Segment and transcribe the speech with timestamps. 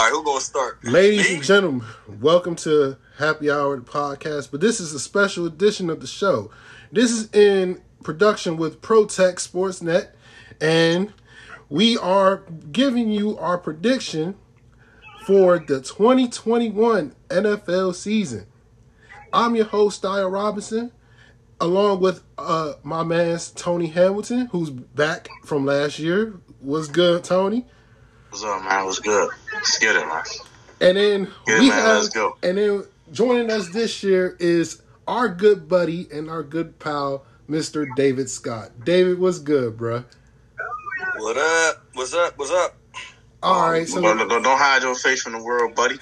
[0.00, 0.82] All right, who gonna start?
[0.82, 1.34] Ladies Me?
[1.34, 1.86] and gentlemen,
[2.22, 4.50] welcome to Happy Hour the podcast.
[4.50, 6.50] But this is a special edition of the show.
[6.90, 10.12] This is in production with Protect Sportsnet,
[10.58, 11.12] and
[11.68, 14.36] we are giving you our prediction
[15.26, 18.46] for the 2021 NFL season.
[19.34, 20.92] I'm your host, Dyer Robinson,
[21.60, 26.40] along with uh, my man Tony Hamilton, who's back from last year.
[26.60, 27.66] What's good, Tony?
[28.30, 28.84] What's up, man?
[28.84, 29.28] What's good?
[29.52, 30.22] Let's get it, man.
[30.80, 31.78] And then Good, we man.
[31.78, 32.36] have, Let's go.
[32.44, 37.88] and then joining us this year is our good buddy and our good pal, Mr.
[37.96, 38.84] David Scott.
[38.84, 40.04] David, what's good, bruh?
[41.16, 41.84] What up?
[41.94, 42.38] What's up?
[42.38, 42.76] What's up?
[43.42, 45.96] All right, so don't, don't, hide your face from the world, buddy.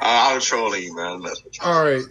[0.00, 1.22] uh, I'm trolling you, man.
[1.60, 2.02] All right,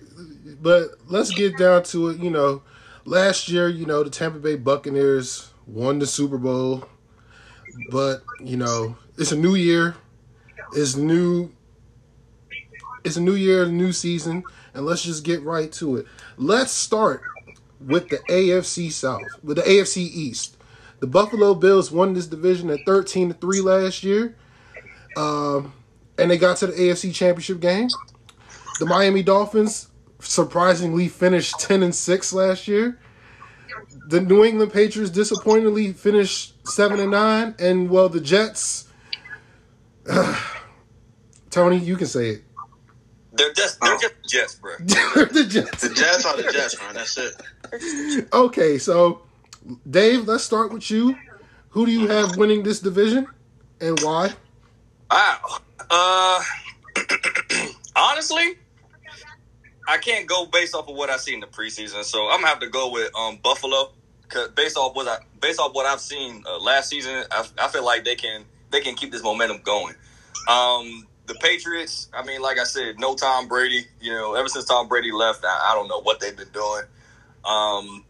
[0.61, 2.19] but let's get down to it.
[2.19, 2.61] You know,
[3.03, 6.87] last year, you know, the Tampa Bay Buccaneers won the Super Bowl,
[7.91, 9.95] but you know, it's a new year,
[10.73, 11.51] it's new,
[13.03, 14.43] it's a new year, a new season,
[14.73, 16.05] and let's just get right to it.
[16.37, 17.21] Let's start
[17.79, 20.57] with the AFC South, with the AFC East.
[20.99, 24.35] The Buffalo Bills won this division at 13 to 3 last year.
[25.15, 25.73] Um,
[26.17, 27.89] and they got to the AFC Championship game.
[28.79, 32.99] The Miami Dolphins surprisingly finished 10 and 6 last year.
[34.09, 38.85] The New England Patriots disappointingly finished 7 and 9 and well the Jets
[41.49, 42.43] Tony, you can say it.
[43.33, 43.99] They're just they're Oh.
[43.99, 44.71] just Jets, bro.
[44.79, 45.81] the Jets.
[45.87, 46.93] The Jets are the Jets, man.
[46.95, 48.27] That's it.
[48.33, 49.21] Okay, so
[49.89, 51.15] Dave, let's start with you.
[51.69, 53.27] Who do you have winning this division
[53.81, 54.33] and why?
[55.11, 55.39] Wow.
[55.89, 56.41] Uh,
[57.95, 58.55] honestly,
[59.87, 62.47] I can't go based off of what I see in the preseason, so I'm gonna
[62.47, 63.91] have to go with um Buffalo.
[64.29, 67.67] Cause based off what I based off what I've seen uh, last season, I, I
[67.69, 69.95] feel like they can they can keep this momentum going.
[70.49, 73.85] Um, the Patriots, I mean, like I said, no Tom Brady.
[74.01, 76.83] You know, ever since Tom Brady left, I, I don't know what they've been doing.
[77.45, 78.05] Um,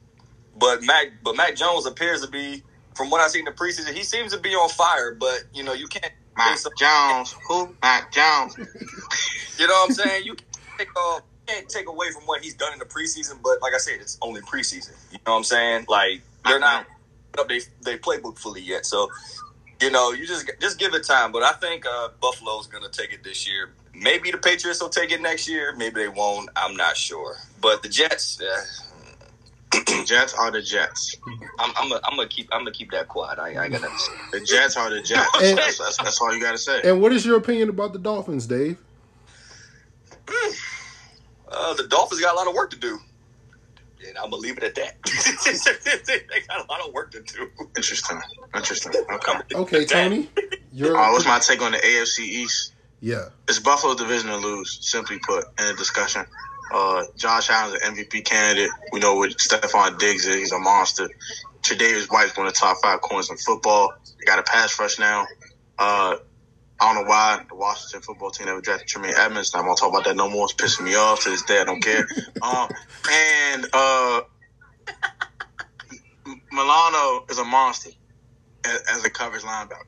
[0.57, 2.63] but Mac, but Mac Jones appears to be,
[2.95, 5.15] from what I see in the preseason, he seems to be on fire.
[5.15, 7.35] But you know, you can't Mac Jones.
[7.47, 7.75] Who?
[7.81, 8.55] Mac Jones.
[9.57, 10.25] you know what I'm saying?
[10.25, 13.61] You can't take, uh, can't take away from what he's done in the preseason, but
[13.61, 14.91] like I said, it's only preseason.
[15.11, 15.85] You know what I'm saying?
[15.87, 16.85] Like they're not
[17.39, 19.09] up they they playbook fully yet, so
[19.81, 21.31] you know you just just give it time.
[21.31, 23.69] But I think uh, Buffalo's gonna take it this year.
[23.93, 25.73] Maybe the Patriots will take it next year.
[25.75, 26.49] Maybe they won't.
[26.55, 27.35] I'm not sure.
[27.61, 28.63] But the Jets, uh,
[30.05, 31.15] Jets are the Jets.
[31.59, 33.39] I'm I'm gonna I'm gonna keep I'm gonna keep that quiet.
[33.39, 33.87] I, I ain't gonna.
[34.31, 35.29] The Jets are the Jets.
[35.41, 36.81] And- That's, that's, that's all you got to say.
[36.83, 38.77] And what is your opinion about the Dolphins, Dave?
[41.49, 42.99] Uh, the Dolphins got a lot of work to do.
[44.07, 45.01] And I'm gonna leave it at that.
[46.29, 47.49] they got a lot of work to do.
[47.75, 48.19] Interesting.
[48.55, 48.93] Interesting.
[49.11, 49.33] Okay.
[49.55, 50.29] Okay, Tony.
[50.71, 52.73] Your Uh, what's my take on the AFC East?
[53.01, 53.29] yeah.
[53.47, 56.25] It's Buffalo division to lose, simply put, in the discussion.
[56.71, 58.69] Uh, Josh Allen's an MVP candidate.
[58.91, 60.35] We know what Stefon Diggs is.
[60.35, 61.09] He's a monster.
[61.63, 63.93] Tre'Davious White's one of the top five corners in football.
[64.19, 65.25] They got a pass rush now.
[65.79, 66.17] Uh,
[66.79, 69.53] I don't know why the Washington football team never drafted Tremaine Edmunds.
[69.55, 70.45] I'm gonna talk about that no more.
[70.45, 71.59] It's pissing me off to this day.
[71.59, 72.07] I don't care.
[72.41, 72.69] um,
[73.11, 74.21] and uh,
[76.51, 77.89] Milano is a monster
[78.65, 79.81] as, as a coverage linebacker.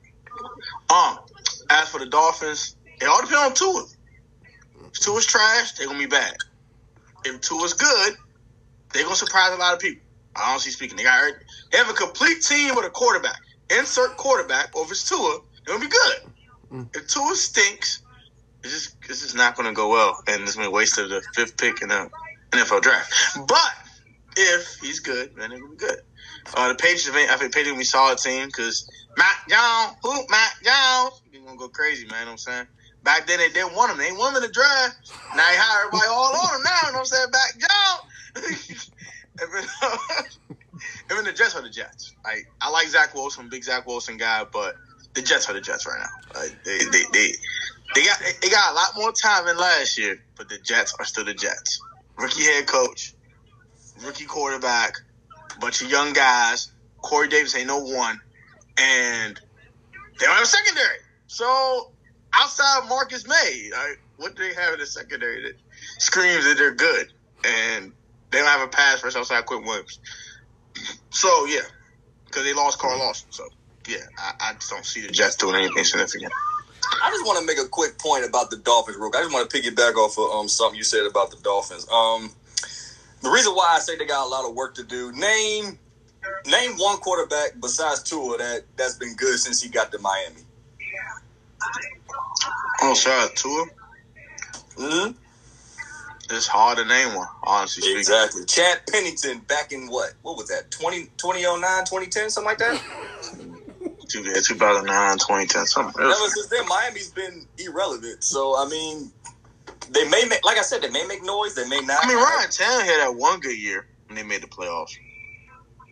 [0.92, 1.18] Um,
[1.70, 3.84] as for the Dolphins, it all depends on Tua.
[4.86, 6.34] If Tua's trash, they're gonna be bad.
[7.24, 8.14] If Tua's good,
[8.92, 10.02] they're gonna surprise a lot of people.
[10.34, 11.32] I honestly speaking, they got
[11.70, 13.38] they have a complete team with a quarterback.
[13.78, 16.32] Insert quarterback, it's Tua, they're gonna be good.
[16.72, 16.94] Mm.
[16.96, 18.02] If Tua stinks,
[18.62, 21.08] it's just it's just not gonna go well, and it's gonna be a waste of
[21.08, 22.10] the fifth pick in the
[22.52, 23.12] NFL draft.
[23.46, 23.72] But
[24.36, 26.00] if he's good, then it'll be good.
[26.54, 30.52] Uh, the Patriots, I think Patriots gonna be solid team because Matt Jones, who Matt
[30.62, 32.20] Jones, he's gonna go crazy, man.
[32.20, 32.66] You know what I'm saying.
[33.02, 33.98] Back then they didn't want him.
[33.98, 34.96] They want him the draft.
[35.34, 36.76] Now they hire everybody all on him now.
[36.86, 37.30] You know what I'm saying?
[37.30, 37.50] Back
[39.40, 42.14] and then, the Jets are the Jets.
[42.24, 44.76] Like I like Zach Wilson, big Zach Wilson guy, but
[45.14, 46.40] the Jets are the Jets right now.
[46.40, 47.32] Like they they they,
[47.94, 51.04] they got they got a lot more time than last year, but the Jets are
[51.04, 51.80] still the Jets.
[52.16, 53.14] Rookie head coach,
[54.04, 54.94] rookie quarterback,
[55.60, 56.70] bunch of young guys.
[56.98, 58.20] Corey Davis ain't no one,
[58.78, 59.40] and
[60.18, 60.98] they don't have a secondary.
[61.26, 61.92] So
[62.32, 63.70] outside Marcus Maye,
[64.16, 65.54] what do they have in the secondary that
[65.98, 67.12] screams that they're good?
[67.44, 67.92] And
[68.30, 69.98] they don't have a pass rush outside Quinn Williams.
[71.08, 71.60] So yeah,
[72.26, 73.32] because they lost Carl Lawson.
[73.32, 73.44] So
[73.88, 76.32] yeah, I, I just don't see the Jets doing anything significant.
[77.02, 79.20] I just want to make a quick point about the Dolphins, real quick.
[79.20, 81.86] I just want to piggyback off of um, something you said about the Dolphins.
[81.90, 82.30] Um,
[83.22, 85.12] the reason why I say they got a lot of work to do.
[85.12, 85.78] Name
[86.46, 90.42] name one quarterback besides Tua that that's been good since he got to Miami.
[92.82, 93.66] Oh, sorry, Tua.
[94.76, 95.12] Mm-hmm.
[96.32, 97.98] It's hard to name one, honestly speaking.
[97.98, 98.44] Exactly.
[98.46, 100.14] Chad Pennington back in what?
[100.22, 100.70] What was that?
[100.70, 102.80] 20, 2009, 2010, something like that?
[104.10, 106.02] Two- yeah, 2009, 2010, something.
[106.02, 108.24] Ever since then, Miami's been irrelevant.
[108.24, 109.12] So, I mean,
[109.90, 112.04] they may make, like I said, they may make noise, they may not.
[112.04, 114.90] I mean, Ryan Tannehill had that one good year when they made the playoffs.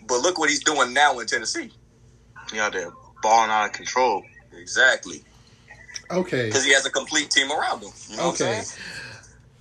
[0.07, 1.71] But look what he's doing now in Tennessee.
[2.53, 2.91] Yeah, they're
[3.23, 4.23] balling out of control.
[4.53, 5.23] Exactly.
[6.11, 6.47] Okay.
[6.47, 7.91] Because he has a complete team around him.
[8.09, 8.59] You know Okay.
[8.59, 8.75] what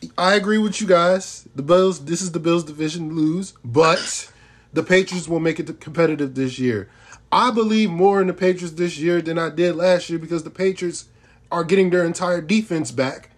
[0.04, 0.12] I'm?
[0.18, 1.45] I agree with you guys.
[1.56, 4.31] The Bills, this is the Bills division lose, but
[4.71, 6.89] the Patriots will make it competitive this year.
[7.31, 10.50] I believe more in the Patriots this year than I did last year because the
[10.50, 11.06] Patriots
[11.51, 13.29] are getting their entire defense back.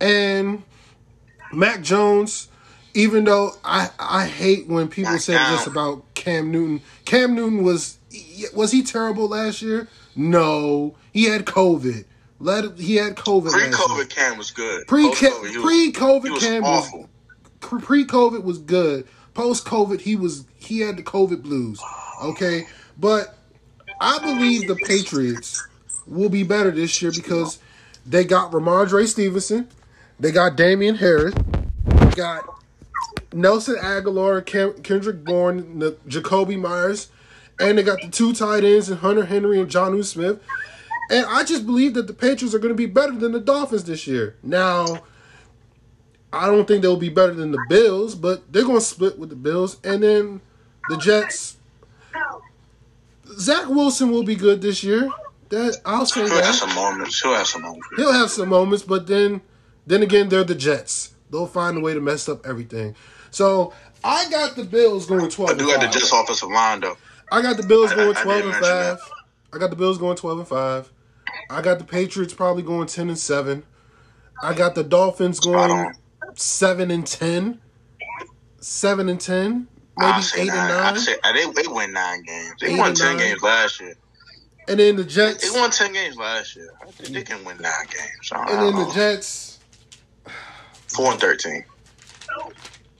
[0.00, 0.64] And
[1.52, 2.48] Mac Jones,
[2.94, 6.82] even though I I hate when people say this about Cam Newton.
[7.04, 7.98] Cam Newton was
[8.54, 9.88] was he terrible last year?
[10.16, 12.04] No, he had COVID.
[12.38, 13.50] Let he had COVID.
[13.50, 14.86] Pre-COVID, Cam was good.
[14.86, 17.08] Pre Post-COVID, he pre COVID was Cam was awful.
[17.60, 19.06] pre COVID was good.
[19.34, 21.80] Post COVID he was he had the COVID blues.
[22.22, 22.66] Okay,
[22.98, 23.36] but
[24.00, 25.66] I believe the Patriots
[26.06, 27.58] will be better this year because
[28.04, 29.68] they got Rhamondre Stevenson,
[30.20, 31.34] they got Damien Harris,
[31.84, 32.44] they got
[33.32, 37.08] Nelson Agholor, Ken- Kendrick Bourne, the- Jakobi Meyers,
[37.58, 40.40] and they got the two tight ends and Hunter Henry and Jonnu Smith.
[41.10, 43.84] And I just believe that the Patriots are going to be better than the Dolphins
[43.84, 44.36] this year.
[44.42, 45.02] Now,
[46.32, 49.30] I don't think they'll be better than the Bills, but they're going to split with
[49.30, 49.78] the Bills.
[49.84, 50.40] And then
[50.88, 51.56] the Jets.
[53.38, 55.10] Zach Wilson will be good this year.
[55.50, 56.54] That I'll say He'll have that.
[56.54, 57.20] some moments.
[57.22, 57.86] He'll have some moments.
[57.96, 59.40] He'll have some moments, but then,
[59.86, 61.14] then again, they're the Jets.
[61.30, 62.96] They'll find a way to mess up everything.
[63.30, 63.72] So
[64.02, 65.50] I got the Bills going twelve.
[65.50, 65.86] I do got the.
[65.88, 66.96] Jets offensive line though.
[67.30, 68.98] I got the Bills I- I- going I twelve did and five.
[69.52, 70.92] I got the Bills going twelve and five.
[71.50, 73.62] I got the Patriots probably going ten and seven.
[74.42, 75.92] I got the Dolphins going
[76.34, 77.60] seven and ten.
[78.60, 79.68] Seven and ten,
[79.98, 80.70] maybe I'll say eight nine.
[80.70, 82.52] and I'd say uh, they they win nine games.
[82.60, 83.18] They Eight won and ten nine.
[83.18, 83.94] games last year.
[84.68, 86.70] and then the Jets, They won ten games last year.
[86.82, 88.32] I think they can win nine games.
[88.32, 88.84] I and then know.
[88.86, 89.58] the Jets,
[90.88, 91.64] Four and thirteen.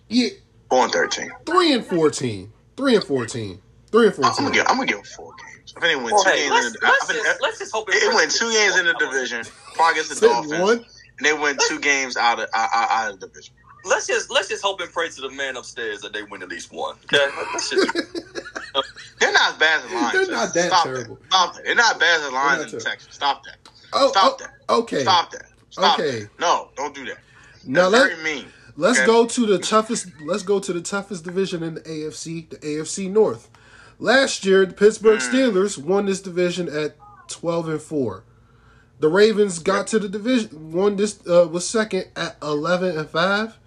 [0.08, 0.28] yeah,
[0.70, 1.31] Four and thirteen.
[1.44, 3.60] three and fourteen, three and fourteen,
[3.90, 4.52] three and I'm gonna fourteen.
[4.52, 4.66] give.
[4.69, 5.75] I'm gonna give them four games.
[5.76, 6.52] I think they win Well, two hey, games.
[6.52, 8.78] let's, in the, let's, I think just, let's just hope they, they win two games
[8.78, 9.44] in the division.
[9.75, 10.60] Probably against the Dolphins.
[10.62, 10.78] one.
[11.19, 13.54] And they win two games out of out, out- out of the division.
[13.84, 16.49] Let's just let's just hope and pray to the man upstairs that they win at
[16.49, 16.96] least one.
[17.05, 17.70] Okay, just,
[19.20, 20.12] They're not as bad as the Lions.
[20.12, 21.14] They're not that Stop terrible.
[21.17, 21.26] That.
[21.31, 21.64] Stop that.
[21.64, 22.81] They're not as bad as the Lions in.
[22.81, 23.14] Texas.
[23.14, 23.56] Stop that.
[23.93, 24.73] Oh, Stop oh, that.
[24.75, 25.02] okay.
[25.02, 25.46] Stop that.
[25.70, 26.20] Stop Okay.
[26.23, 26.31] that.
[26.40, 27.19] No, don't do that.
[27.64, 28.46] Now That's let very mean.
[28.76, 29.06] Let's Okay.
[29.06, 30.08] go to the toughest.
[30.25, 33.49] Let's go to the toughest division in the AFC, the AFC North.
[33.99, 35.34] Last year, the Pittsburgh Hmm.
[35.34, 36.96] Steelers won this division at
[37.28, 38.25] twelve and four.
[38.99, 43.58] The Ravens got to the division, won this uh, was second at eleven and five.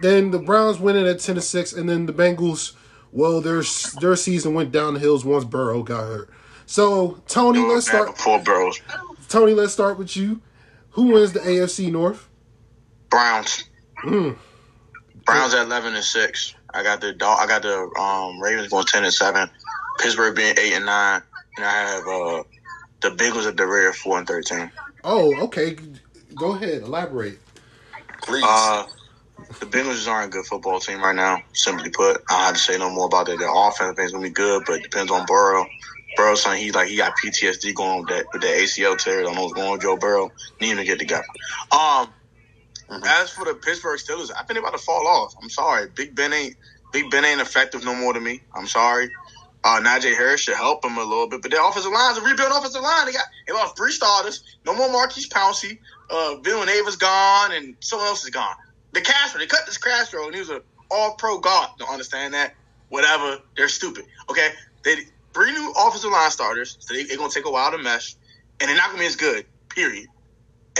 [0.00, 2.72] Then the Browns went in at ten and six, and then the Bengals.
[3.12, 3.62] Well, their
[4.00, 6.30] their season went down the hills once Burrow got hurt.
[6.66, 8.14] So Tony, Go let's start.
[8.14, 8.80] before Burrows.
[9.28, 10.40] Tony, let's start with you.
[10.90, 12.28] Who wins the AFC North?
[13.10, 13.64] Browns.
[14.04, 14.36] Mm.
[15.24, 16.54] Browns at eleven and six.
[16.74, 19.48] I got the Dol- I got the um, Ravens going ten and seven.
[19.98, 21.22] Pittsburgh being eight and nine,
[21.56, 22.42] and I have uh,
[23.00, 24.70] the Bengals at the rear four and thirteen.
[25.04, 25.76] Oh, okay.
[26.34, 27.38] Go ahead, elaborate.
[28.22, 28.44] please.
[28.46, 28.84] Uh,
[29.60, 31.42] the Bengals aren't a good football team right now.
[31.54, 33.38] Simply put, I have to say no more about that.
[33.38, 35.66] Their offense is gonna be good, but it depends on Burrow.
[36.16, 39.22] Burrow's son, he like he got PTSD going with that with the ACL tear.
[39.22, 40.30] Don't know what's going on with Joe Burrow.
[40.60, 41.24] Need him to get together.
[41.72, 42.14] Um,
[42.90, 43.06] Mhm.
[43.06, 45.34] as for the Pittsburgh Steelers, I think they're about to fall off.
[45.42, 46.56] I'm sorry, Big Ben ain't
[46.92, 48.42] Big Ben ain't effective no more to me.
[48.56, 49.10] I'm sorry.
[49.64, 52.52] Uh, Najee Harris should help them a little bit, but their offensive line's a rebuild
[52.52, 53.06] offensive line.
[53.06, 54.42] They got they lost three starters.
[54.64, 55.78] No more Maurkice Pouncey.
[56.10, 58.54] Uh, Villanueva's gone, and someone else is gone.
[59.02, 61.70] DeCastro, they cut this Castro, and he was an all pro guard.
[61.78, 62.54] Don't understand that.
[62.88, 63.38] Whatever.
[63.56, 64.04] They're stupid.
[64.30, 64.50] Okay.
[64.82, 64.96] They
[65.34, 68.16] three new offensive line starters, so they, they're gonna take a while to mesh,
[68.60, 69.46] and they're not gonna be as good.
[69.68, 70.06] Period.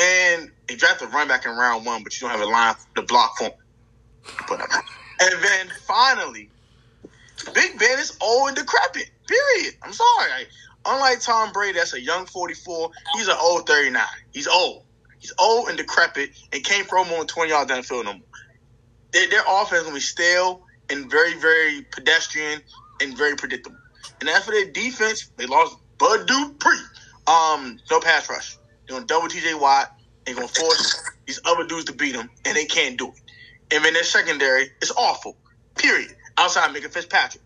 [0.01, 2.75] And they drafted a running back in round one, but you don't have a line
[2.95, 3.53] to block for him.
[4.49, 4.81] Uh,
[5.21, 6.51] and then finally,
[7.55, 9.11] Big Ben is old and decrepit.
[9.27, 9.75] Period.
[9.83, 10.31] I'm sorry.
[10.31, 10.49] Like,
[10.87, 12.91] unlike Tom Brady, that's a young 44.
[13.15, 14.03] He's an old 39.
[14.33, 14.85] He's old.
[15.19, 18.13] He's old and decrepit and can't throw more than 20 yards down the field no
[18.15, 18.23] more.
[19.13, 22.61] Their, their offense will be stale and very, very pedestrian
[23.01, 23.79] and very predictable.
[24.21, 26.79] And as for their defense, they lost Bud Dupree.
[27.27, 28.57] Um, no pass rush.
[28.87, 29.93] They're gonna double TJ Watt.
[30.25, 33.21] They're gonna force these other dudes to beat them, and they can't do it.
[33.71, 35.37] And then their secondary is awful.
[35.77, 36.15] Period.
[36.37, 37.43] Outside Minkah Fitzpatrick.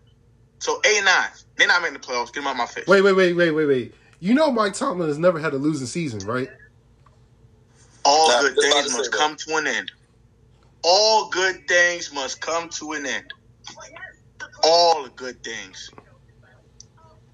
[0.59, 1.27] So eight and nine.
[1.57, 2.27] They're not making the playoffs.
[2.27, 2.87] Get them out my face.
[2.87, 3.95] Wait, wait, wait, wait, wait, wait.
[4.19, 6.49] You know, Mike Tomlin has never had a losing season, right?
[8.05, 9.91] All Nah, good things must say come to an end.
[10.83, 13.25] All good things must come to an end.
[14.63, 15.89] All good things.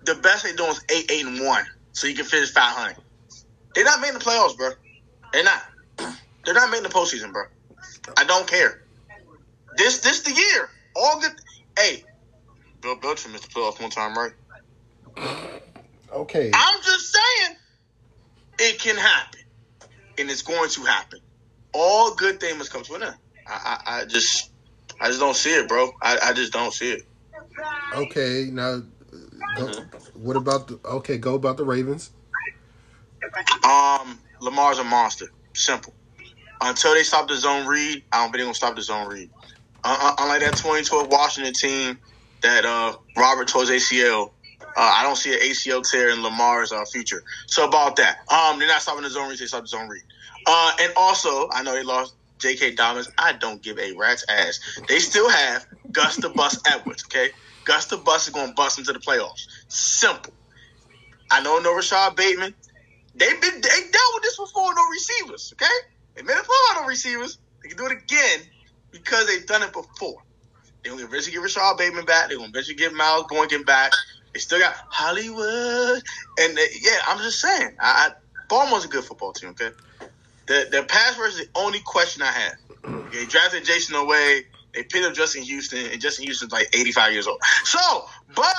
[0.05, 2.97] The best they doing is eight, eight, and one, so you can finish five hundred.
[3.75, 4.71] They're not making the playoffs, bro.
[5.33, 5.61] They're not.
[6.45, 7.43] They're not making the postseason, bro.
[8.17, 8.79] I don't care.
[9.77, 10.69] This, this the year.
[10.95, 11.31] All good.
[11.77, 12.03] Hey,
[12.81, 14.31] Bill Beltran missed the playoffs one time, right?
[16.13, 16.51] Okay.
[16.53, 17.55] I'm just saying
[18.59, 19.38] it can happen,
[20.19, 21.19] and it's going to happen.
[21.73, 23.15] All good things must come to an end.
[23.47, 24.51] I, I, I just,
[24.99, 25.89] I just don't see it, bro.
[26.01, 27.03] I, I just don't see it.
[27.93, 28.49] Okay.
[28.51, 28.81] Now,
[29.55, 29.71] go,
[30.13, 30.79] what about the?
[30.85, 32.11] Okay, go about the Ravens.
[33.63, 35.27] Um, Lamar's a monster.
[35.53, 35.93] Simple.
[36.61, 39.29] Until they stop the zone read, I don't think they're gonna stop the zone read.
[39.83, 41.97] Uh, uh, unlike that 2012 Washington team
[42.41, 44.31] that uh, Robert tore his ACL,
[44.77, 47.23] uh, I don't see an ACL tear in Lamar's uh, future.
[47.47, 49.39] So about that, um, they're not stopping the zone read.
[49.39, 50.03] They stop the zone read.
[50.45, 52.75] Uh, and also, I know they lost J.K.
[52.75, 53.09] Dobbins.
[53.17, 54.59] I don't give a rat's ass.
[54.87, 57.03] They still have Gus the Bus Edwards.
[57.05, 57.29] Okay,
[57.65, 59.47] Gus the Bus is gonna bust into the playoffs.
[59.67, 60.33] Simple.
[61.31, 62.55] I know no Rashod Bateman.
[63.15, 65.53] They've been they dealt with this before, no receivers.
[65.53, 65.65] Okay,
[66.15, 67.37] they made it before, no receivers.
[67.61, 68.39] They can do it again
[68.91, 70.23] because they've done it before.
[70.83, 72.29] They're gonna eventually get Rashod Bateman back.
[72.29, 73.91] They're gonna eventually get Miles Boykin back.
[74.33, 76.01] They still got Hollywood,
[76.39, 77.75] and they, yeah, I'm just saying.
[77.79, 78.11] I, I
[78.47, 79.51] Baltimore's a good football team.
[79.51, 79.69] Okay,
[80.47, 82.53] the the pass rush is the only question I have.
[83.11, 84.41] They drafted Jayson Oweh.
[84.73, 87.39] They picked up Justin Houston, and Justin Houston's like 85 years old.
[87.63, 87.79] So,
[88.35, 88.55] but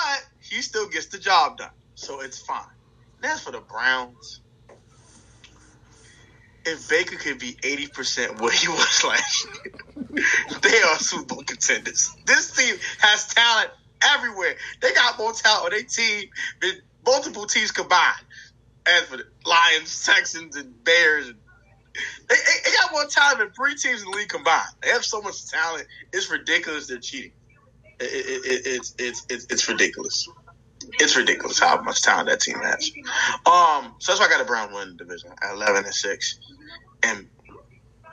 [0.50, 2.60] he still gets the job done, so it's fine.
[3.22, 4.40] And as for the Browns,
[6.64, 10.24] if Baker could be 80% what he was last year,
[10.62, 12.10] they are Super Bowl contenders.
[12.26, 13.70] This team has talent
[14.02, 14.56] everywhere.
[14.80, 16.28] They got more talent on their team
[16.60, 16.72] than
[17.04, 18.24] multiple teams combined.
[18.86, 21.32] As for the Lions, Texans, and Bears, they,
[22.28, 24.62] they, they got more talent than three teams in the league combined.
[24.82, 25.86] They have so much talent.
[26.12, 26.86] It's ridiculous.
[26.86, 27.32] They're cheating.
[27.98, 28.94] It, it, it, it's,
[29.28, 30.26] it's it's ridiculous.
[30.98, 32.90] It's ridiculous how much talent that team has.
[33.44, 36.40] Um, so that's why I got a Brown win division at eleven and six,
[37.02, 37.28] and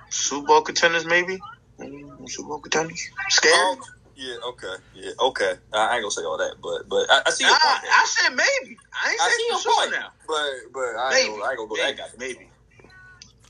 [0.10, 1.40] Super Bowl contenders maybe.
[1.80, 3.10] Mm, Super Bowl contenders.
[3.30, 3.78] Scared?
[3.78, 3.84] Um,
[4.18, 5.54] yeah, okay, yeah, okay.
[5.74, 7.82] I I ain't gonna say all that, but but I, I see your I, point.
[7.84, 7.92] there.
[7.94, 8.78] I said maybe.
[8.94, 9.92] I ain't I see saying your for sure point.
[9.92, 10.10] now.
[10.28, 12.18] But but I ain't gonna, I ain't gonna go maybe, that guy.
[12.18, 12.50] maybe.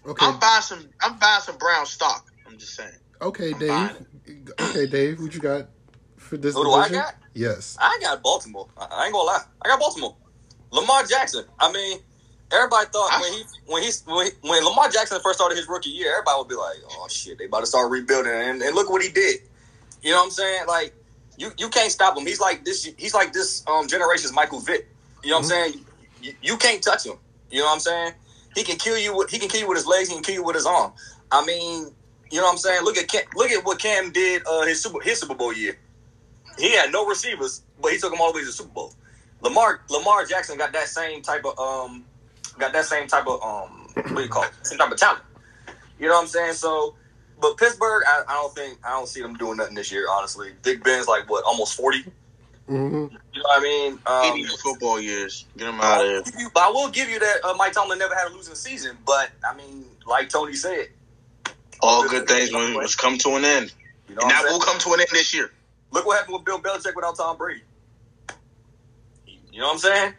[0.08, 0.26] Okay.
[0.26, 0.90] I'm buying some.
[1.02, 2.26] I'm buying some Brown stock.
[2.46, 2.92] I'm just saying.
[3.22, 4.06] Okay, I'm Dave.
[4.60, 5.20] Okay, Dave.
[5.20, 5.70] What you got
[6.18, 7.16] for this Who do I got?
[7.34, 7.78] Yes.
[7.80, 8.68] I got Baltimore.
[8.78, 9.42] I, I ain't gonna lie.
[9.64, 10.16] I got Baltimore.
[10.72, 11.46] Lamar Jackson.
[11.60, 12.00] I mean,
[12.52, 15.68] everybody thought I- when he when he when, he- when Lamar Jackson first started his
[15.68, 18.76] rookie year, everybody would be like, "Oh shit, they about to start rebuilding." And, and
[18.76, 19.38] look what he did.
[20.02, 20.68] You know what I'm saying?
[20.68, 20.94] Like
[21.38, 22.26] you you can't stop him.
[22.26, 22.90] He's like this.
[22.98, 24.88] He's like this um generation's Michael Vick.
[25.24, 25.86] You know what I'm saying?
[26.22, 27.18] You, you can't touch him.
[27.50, 28.14] You know what I'm saying?
[28.56, 29.16] He can kill you.
[29.16, 30.10] With, he can kill you with his legs.
[30.10, 30.94] He can kill you with his arm.
[31.32, 31.92] I mean,
[32.32, 32.84] you know what I'm saying?
[32.84, 35.78] Look at Cam, look at what Cam did uh, his Super his Super Bowl year.
[36.58, 38.94] He had no receivers, but he took them all the way to the Super Bowl.
[39.42, 42.06] Lamar Lamar Jackson got that same type of um
[42.58, 44.52] got that same type of um what do you call it?
[44.64, 45.24] Same type of talent.
[46.00, 46.54] You know what I'm saying?
[46.54, 46.96] So
[47.40, 50.52] but Pittsburgh, I, I don't think I don't see them doing nothing this year, honestly.
[50.64, 52.04] Big Ben's like what, almost forty?
[52.68, 53.94] hmm You know what I mean?
[54.06, 55.46] Um, 80 football years.
[55.58, 56.50] Get them out of there.
[56.54, 59.32] but I will give you that uh, Mike Tomlin never had a losing season, but
[59.50, 60.88] I mean, like Tony said,
[61.82, 63.74] All good things must must come to an end,
[64.10, 65.52] you know and what I'm that will come to an end this year.
[65.92, 67.62] Look what happened with Bill Belichick without Tom Brady.
[69.52, 70.14] You know what I'm saying?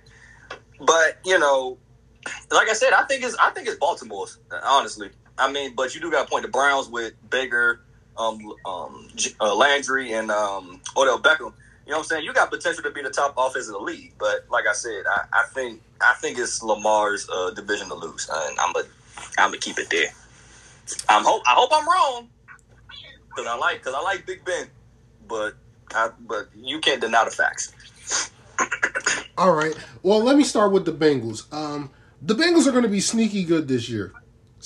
[0.80, 1.78] But you know,
[2.50, 5.10] like I said, I think it's I think it's Baltimore's honestly.
[5.38, 7.80] I mean, but you do got to point the Browns with Baker,
[8.16, 9.08] um, um,
[9.40, 11.52] uh, Landry, and um, Odell Beckham.
[11.86, 12.24] You know what I'm saying?
[12.24, 15.04] You got potential to be the top offense in the league, but like I said,
[15.08, 18.86] I, I think I think it's Lamar's uh, division to lose, and I'm gonna
[19.38, 20.10] I'm gonna keep it there.
[21.08, 22.28] I'm hope I hope I'm wrong
[23.28, 24.68] because I like because I like Big Ben,
[25.26, 25.54] but
[25.94, 27.72] I, but you can't deny the facts.
[29.38, 29.76] All right.
[30.02, 31.50] Well, let me start with the Bengals.
[31.52, 31.90] Um,
[32.20, 34.12] the Bengals are going to be sneaky good this year.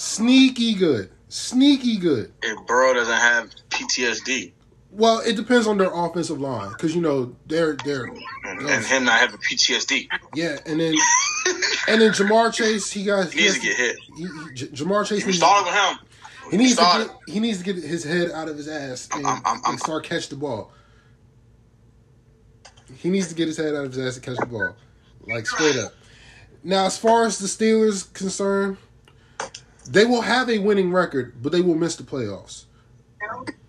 [0.02, 1.10] Sneaky good.
[1.28, 2.32] Sneaky good.
[2.42, 4.50] If Burrow doesn't have PTSD
[4.90, 9.04] Well, it depends on their offensive line because you know they're they're and, and him
[9.04, 10.94] not having PTSD, yeah, and then
[11.88, 13.96] and then Ja'Marr Chase he got he needs to get hit.
[14.16, 14.28] He, he,
[14.74, 16.50] Ja'Marr Chase needs, started with him.
[16.50, 19.24] he needs to get he needs to get his head out of his ass and,
[19.24, 20.72] I'm- I'm- I'm- and start catch the ball.
[22.96, 24.74] He needs to get his head out of his ass and catch the ball,
[25.28, 25.92] like straight up.
[26.64, 28.78] Now, as far as the Steelers concerned,
[29.92, 32.64] they will have a winning record, but they will miss the playoffs.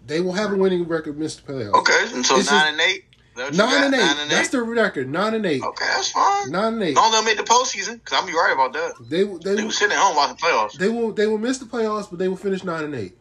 [0.07, 1.73] They will have a winning record, miss the playoffs.
[1.79, 3.05] Okay, and so nine and eight.
[3.35, 3.97] That what you Nine and eight.
[3.99, 4.51] Nine and That's eight.
[4.51, 5.09] the record.
[5.09, 5.63] Nine and eight.
[5.63, 6.51] Okay, that's fine.
[6.51, 6.95] Nine and eight.
[6.95, 8.93] Don't let them make the postseason, because I'll be right about that.
[9.09, 10.73] They They they were sitting at home watching the playoffs.
[10.77, 13.17] they will they will miss the playoffs, but they will finish nine and eight.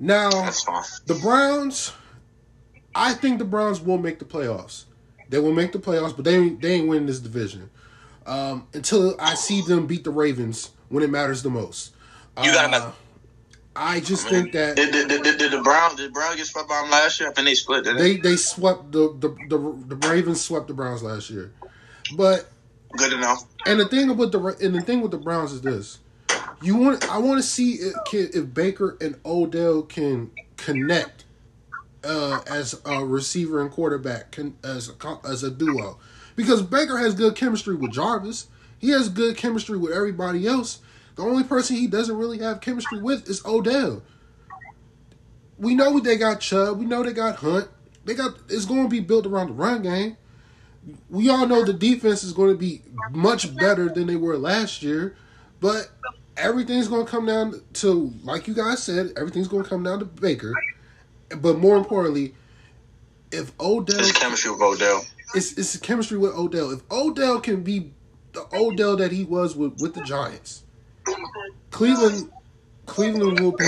[0.00, 0.64] Now That's
[1.06, 1.92] the Browns,
[2.96, 4.84] I think the Browns will make the playoffs.
[5.28, 7.70] They will make the playoffs, but they ain't- they ain't winning this division
[8.26, 11.92] um, until I see them beat the Ravens when it matters the most.
[12.42, 12.92] You got 'em Uh,
[13.76, 16.68] I just think that Did, did, did, did, the Browns did the Browns get swept
[16.68, 17.28] by them last year?
[17.28, 17.84] I think they split.
[17.84, 18.16] They?
[18.16, 21.52] they swept the the the, the Ravens swept the Browns last year,
[22.16, 22.50] but
[22.96, 23.44] Good enough.
[23.66, 25.98] And the thing about the and the thing with the Browns is this:
[26.62, 31.24] you want I want to see if, can, if Baker and Odell can connect
[32.04, 35.98] uh, as a receiver and quarterback can, as a, as a duo,
[36.36, 38.46] because Baker has good chemistry with Jarvis.
[38.78, 40.80] He has good chemistry with everybody else.
[41.16, 44.02] The only person he doesn't really have chemistry with is Odell.
[45.58, 46.78] We know they got Chubb.
[46.78, 47.68] We know they got Hunt.
[48.04, 50.16] They got it's going to be built around the run game
[51.08, 54.82] we all know the defense is going to be much better than they were last
[54.82, 55.16] year,
[55.60, 55.90] but
[56.36, 59.98] everything's going to come down to, like you guys said, everything's going to come down
[60.00, 60.52] to Baker.
[61.38, 62.34] But more importantly,
[63.32, 65.04] if Odell, It's chemistry with Odell.
[65.34, 66.70] it's it's chemistry with Odell.
[66.70, 67.92] If Odell can be
[68.32, 70.63] the Odell that he was with with the Giants,
[71.70, 72.30] Cleveland,
[72.86, 73.64] Cleveland will be.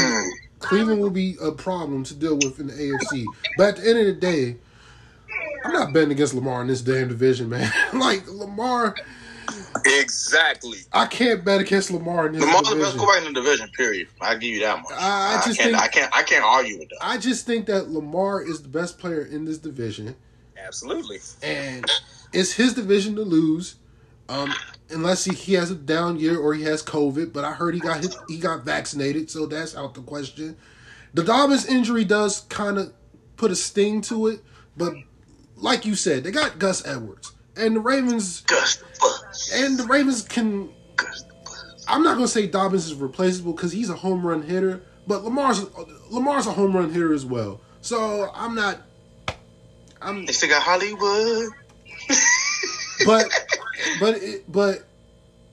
[0.58, 3.24] Cleveland will be a problem to deal with in the AFC.
[3.58, 4.56] But at the end of the day,
[5.64, 7.70] I'm not betting against Lamar in this damn division, man.
[7.92, 8.94] like Lamar,
[9.84, 10.78] Exactly.
[10.92, 12.98] I can't bet against Lamar in this Lamar's the best division.
[12.98, 13.68] quarterback in the division.
[13.76, 14.08] Period.
[14.20, 14.92] I give you that much.
[14.92, 15.70] I- I just can't.
[15.72, 16.16] think- I can't.
[16.16, 16.98] I can't argue with that.
[17.00, 20.16] I just think that Lamar is the best player in this division,
[20.58, 21.18] Absolutely.
[21.42, 21.84] and
[22.32, 23.76] it's his division to lose,
[24.28, 24.52] um,
[24.90, 27.32] unless he, he has a down year or he has COVID.
[27.32, 30.56] But I heard he got he got vaccinated, so that's out the question.
[31.14, 32.92] The Dobbins injury does kind of
[33.36, 34.40] put a sting to it,
[34.76, 34.94] but
[35.56, 38.82] like you said, they got Gus Edwards, and the Ravens Gus
[39.54, 40.70] and the Ravens can.
[41.88, 45.64] I'm not gonna say Dobbins is replaceable because he's a home run hitter, but Lamar's
[46.10, 47.60] Lamar's a home run hitter as well.
[47.80, 48.82] So I'm not.
[50.02, 51.48] I'm They still got Hollywood.
[53.06, 53.55] but
[54.00, 54.84] but it, but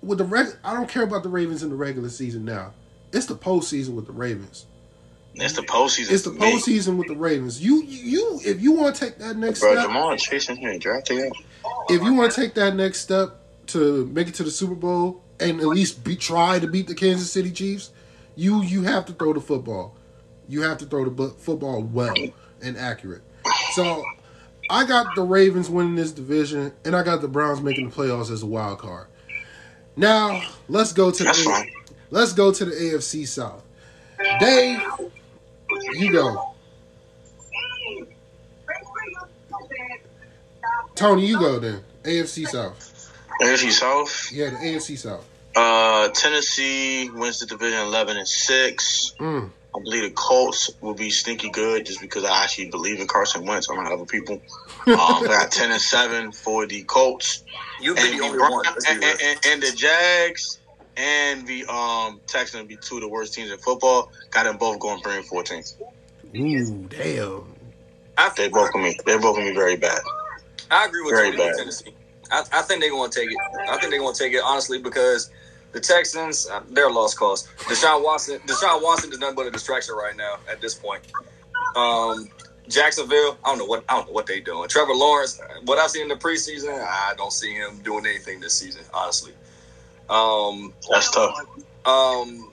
[0.01, 2.73] with the reg, I don't care about the Ravens in the regular season now.
[3.11, 4.65] It's the postseason with the Ravens.
[5.35, 6.11] It's the postseason.
[6.11, 7.63] It's the postseason with the Ravens.
[7.63, 11.17] You you if you want to take that next Bro, step, Jamal chasing him drafting
[11.19, 11.31] him.
[11.89, 15.23] if you want to take that next step to make it to the Super Bowl
[15.39, 17.91] and at least be, try to beat the Kansas City Chiefs,
[18.35, 19.95] you you have to throw the football.
[20.47, 22.13] You have to throw the football well
[22.61, 23.23] and accurate.
[23.71, 24.03] So
[24.69, 28.31] I got the Ravens winning this division, and I got the Browns making the playoffs
[28.31, 29.07] as a wild card.
[29.95, 31.71] Now let's go to That's the fine.
[32.09, 33.63] let's go to the AFC South.
[34.39, 34.79] Dave,
[35.93, 36.55] you go.
[40.95, 41.83] Tony, you go then.
[42.03, 43.11] AFC South.
[43.41, 44.31] AFC South.
[44.31, 45.27] Yeah, the AFC South.
[45.55, 49.13] Uh, Tennessee wins the division eleven and six.
[49.19, 49.49] Mm.
[49.75, 53.45] I believe the Colts will be stinky good just because I actually believe in Carson
[53.45, 54.37] Wentz, unlike other people.
[54.87, 57.43] Um, I got ten and seven for the Colts,
[57.81, 58.65] You be and the the, only Bron- one.
[58.65, 60.59] Let's and, and, and the Jags
[60.95, 64.09] and the um Texans will be two of the worst teams in football.
[64.31, 65.63] Got them both going three and fourteen.
[66.35, 67.55] Ooh, damn.
[68.17, 69.99] I, They both gonna be they're both gonna be very bad.
[70.69, 71.57] I agree with Very Tony with bad.
[71.59, 71.95] Tennessee.
[72.31, 73.37] I, I think they're going to take it.
[73.69, 75.29] I think they're going to take it honestly because
[75.73, 77.47] the Texans uh, they're a lost cause.
[77.57, 81.01] Deshaun Watson, Deshaun Watson is nothing but a distraction right now at this point.
[81.75, 82.29] Um,
[82.67, 84.69] Jacksonville, I don't know what I don't know what they doing.
[84.69, 88.53] Trevor Lawrence, what I've seen in the preseason, I don't see him doing anything this
[88.53, 88.83] season.
[88.93, 89.33] Honestly,
[90.09, 91.35] um, That's tough.
[91.85, 92.51] um,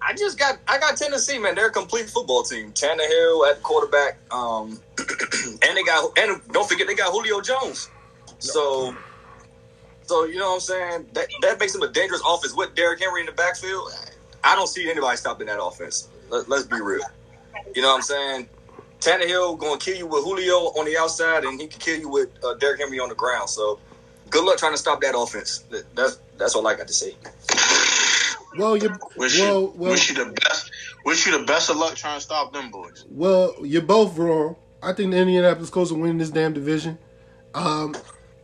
[0.00, 1.54] I just got I got Tennessee, man.
[1.56, 2.72] They're a complete football team.
[2.72, 7.90] Tannehill at quarterback, um, and they got and don't forget they got Julio Jones.
[8.38, 8.94] So,
[10.06, 13.00] so you know what I'm saying that that makes him a dangerous offense with Derrick
[13.00, 13.90] Henry in the backfield.
[14.44, 16.08] I don't see anybody stopping that offense.
[16.30, 17.02] Let, let's be real.
[17.74, 18.48] You know what I'm saying?
[19.00, 22.08] Tannehill going to kill you with Julio on the outside, and he can kill you
[22.08, 23.50] with uh, Derrick Henry on the ground.
[23.50, 23.78] So,
[24.30, 25.64] good luck trying to stop that offense.
[25.94, 27.14] That's that's all I got to say.
[28.56, 30.70] Well, you Wish well, you well, wish you the best.
[31.04, 33.04] Wish you the best of luck trying to stop them boys.
[33.10, 34.56] well, you're both wrong.
[34.82, 36.98] I think the Indianapolis Colts will win this damn division.
[37.54, 37.94] Um,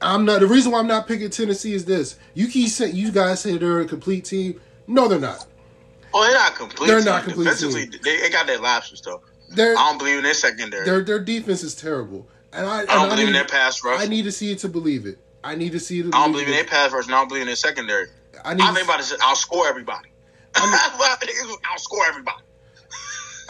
[0.03, 0.41] I'm not.
[0.41, 3.57] The reason why I'm not picking Tennessee is this: you keep saying you guys say
[3.59, 4.61] they're a complete team.
[4.87, 5.47] No, they're not.
[6.15, 6.87] Oh, they're not complete.
[6.89, 7.05] They're team.
[7.07, 9.23] not complete Defensively, They, they got their lapses though.
[9.51, 10.85] They're I don't believe in their secondary.
[10.85, 14.01] their their defense is terrible, and I I don't believe in need, their pass rush.
[14.01, 15.19] I need to see it to believe it.
[15.45, 16.03] I need to see it.
[16.05, 18.09] To I don't believe in their pass rush, and I don't believe in their secondary.
[18.45, 18.63] I need.
[18.63, 20.09] I think about to outscore everybody.
[20.55, 22.43] I That's what I think is outscore everybody.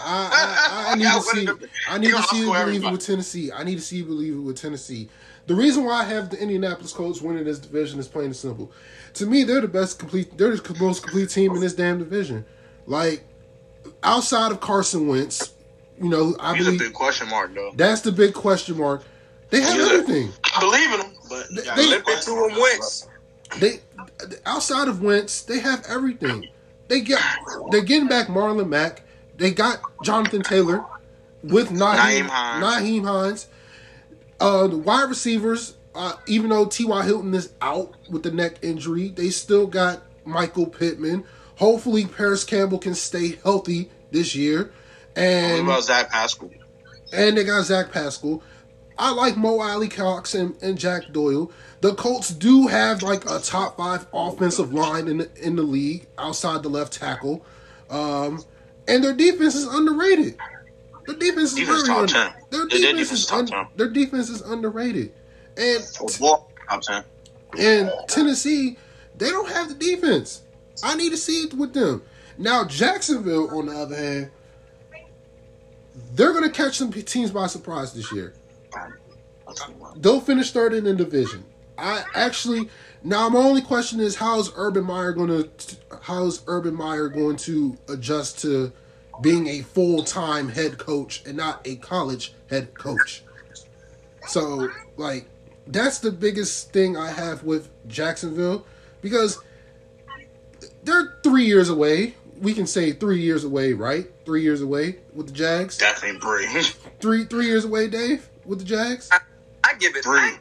[0.04, 1.48] I, I, I need to see.
[1.88, 3.52] I need to see I'll you believe it with Tennessee.
[3.52, 5.08] I need to see you believe it with Tennessee.
[5.46, 8.70] The reason why I have the Indianapolis Colts winning this division is plain and simple.
[9.14, 10.36] To me, they're the best complete.
[10.38, 12.44] They're the most complete team in this damn division.
[12.86, 13.24] Like
[14.02, 15.52] outside of Carson Wentz,
[16.00, 17.72] you know, I He's a believe big question mark, though.
[17.76, 19.02] that's the big question mark.
[19.50, 20.32] They have everything.
[20.54, 22.60] I believe in them, but They- they- he's a Limp it to question him mark.
[22.60, 23.08] Wentz.
[23.58, 23.80] They
[24.46, 26.48] outside of Wentz, they have everything.
[26.88, 27.20] They get
[27.70, 29.02] they're getting back Marlon Mack.
[29.36, 30.84] They got Jonathan Taylor
[31.42, 32.64] with Nyheim, Nyheim Hines.
[32.64, 33.46] Nyheim Hines.
[34.42, 37.04] Uh, the wide receivers, uh, even though T.Y.
[37.04, 41.24] Hilton is out with the neck injury, they still got Michael Pittman.
[41.56, 44.72] Hopefully, Parris Campbell can stay healthy this year.
[45.14, 46.50] What And about Zach Pascal?
[47.12, 48.42] and they got Zach Pascal.
[48.98, 51.50] I like Mo Alie-Cox and, and Jack Doyle.
[51.80, 56.06] The Colts do have like a top five offensive line in the, in the league
[56.18, 57.44] outside the left tackle,
[57.90, 58.42] um,
[58.88, 60.36] and their defense is underrated.
[61.06, 62.32] Their defense is Defense under, 10.
[62.50, 63.66] their Their defense defense is un, 10.
[63.76, 65.12] their defense is underrated,
[65.56, 65.84] and
[66.68, 67.04] top ten.
[67.58, 68.78] and Tennessee,
[69.16, 70.42] they don't have the defense.
[70.82, 72.02] I need to see it with them.
[72.38, 74.30] Now Jacksonville, on the other hand,
[76.14, 78.34] they're going to catch some teams by surprise this year.
[79.96, 81.44] They'll finish third in the division.
[81.78, 82.68] I actually
[83.02, 85.50] now my only question is how is Urban Meyer going to
[86.00, 88.72] how is Urban Meyer going to adjust to
[89.20, 93.22] being a full time head coach and not a college head coach.
[94.26, 95.26] So like
[95.66, 98.64] that's the biggest thing I have with Jacksonville
[99.00, 99.38] because
[100.82, 102.14] they're three years away.
[102.40, 104.06] We can say three years away, right?
[104.24, 105.78] Three years away with the Jags.
[105.78, 106.46] Definitely Bree.
[107.00, 109.08] Three three years away, Dave, with the Jags.
[109.64, 110.04] I give it.
[110.04, 110.18] Three.
[110.18, 110.38] I,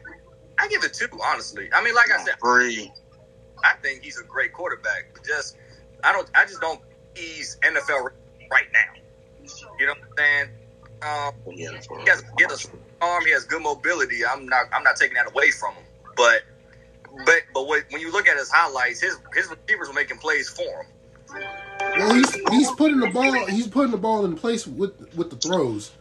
[0.57, 1.07] I give it two.
[1.23, 2.91] Honestly, I mean, like I said, three.
[3.63, 5.10] I think he's a great quarterback.
[5.13, 5.57] But just,
[6.03, 6.29] I don't.
[6.36, 6.81] I just don't.
[7.15, 8.12] He's NFL
[8.51, 9.01] right now.
[9.79, 10.49] You know what I'm saying?
[11.01, 11.69] Um, Yeah,
[12.03, 13.25] he has, he has a arm.
[13.25, 14.25] He has good mobility.
[14.25, 14.65] I'm not.
[14.73, 15.83] I'm not taking that away from him.
[16.15, 16.43] But,
[17.25, 20.63] but, but when you look at his highlights, his his receivers were making plays for
[20.63, 20.85] him.
[21.97, 25.37] Well, he's he's putting the ball he's putting the ball in place with with the
[25.37, 25.91] throws.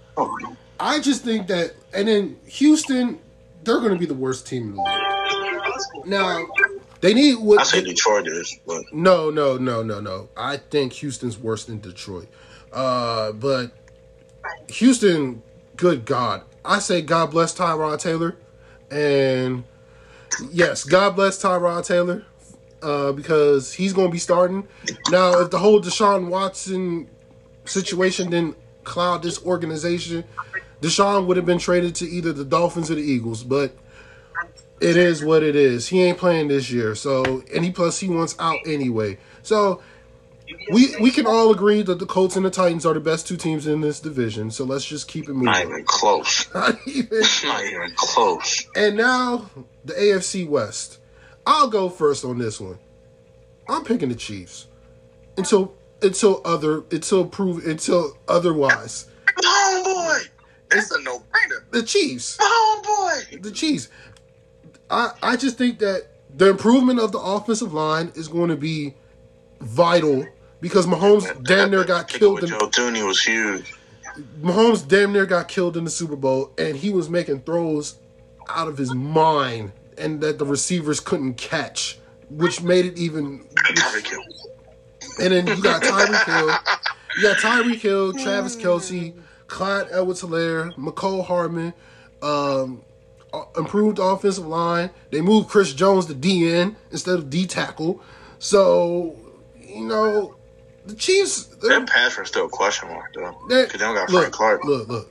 [0.79, 3.19] I just think that, and then Houston,
[3.65, 6.07] they're going to be the worst team in the league.
[6.07, 6.47] Now,
[7.01, 7.67] they need I what?
[7.67, 10.29] say Detroit is, but No, no, no, no, no.
[10.37, 12.29] I think Houston's worse than Detroit.
[12.73, 13.73] Uh, but
[14.71, 15.43] Houston,
[15.77, 18.37] good God, I say God bless Tyrod Taylor,
[18.91, 19.65] and
[20.51, 22.25] yes, God bless Tyrod Taylor.
[22.83, 24.67] Uh, because he's going to be starting
[25.11, 25.39] now.
[25.41, 27.11] If the whole Deshaun Watson
[27.67, 30.25] situation didn't cloud this organization,
[30.81, 33.45] Deshaun would have been traded to either the Dolphins or the Eagles.
[33.45, 33.77] But
[34.81, 35.89] it is what it is.
[35.89, 36.95] He ain't playing this year.
[36.95, 39.19] So and he plus he wants out anyway.
[39.43, 39.83] So
[40.73, 43.37] we we can all agree that the Colts and the Titans are the best two
[43.37, 44.51] teams in this division.
[44.51, 45.45] So let's just keep it moving.
[45.47, 46.49] not even close.
[46.55, 47.09] Not even-
[47.45, 48.67] Not even close.
[48.75, 49.51] and now
[49.85, 50.99] the AFC West.
[51.47, 52.79] I'll go first on this one.
[53.69, 54.67] I'm picking the Chiefs
[55.37, 59.07] until until other until prove until otherwise.
[59.39, 60.29] Homeboy!
[60.69, 61.63] That's a no brainer.
[61.71, 62.37] The Chiefs.
[62.41, 63.43] Homeboy!
[63.43, 63.89] the Chiefs.
[64.91, 68.95] I I just think that the improvement of the offensive line is going to be
[69.61, 70.27] vital
[70.61, 72.43] because Mahomes damn near got killed.
[72.43, 73.75] In, Joe Thuney was huge.
[74.41, 77.99] Mahomes damn near got killed in the Super Bowl, and he was making throws
[78.49, 81.99] out of his mind, and that the receivers couldn't catch,
[82.29, 83.47] which made it even.
[83.55, 84.23] Tyreek Hill.
[85.21, 86.47] And then you got Tyreek Hill,
[87.17, 89.15] you got Tyreek Hill, Travis Kelce,
[89.47, 91.73] Clyde Edwards-Helaire, Mecole Hardman,
[92.23, 92.83] um,
[93.33, 94.91] Uh, improved offensive line.
[95.11, 98.03] They moved Chris Jones to DN instead of D tackle.
[98.41, 99.15] So
[99.61, 100.35] you know
[100.87, 101.45] the Chiefs.
[101.45, 103.37] That pass rush still a question mark, though.
[103.49, 104.65] they- Because they don't got look, Frank Clark.
[104.65, 105.11] Look, look,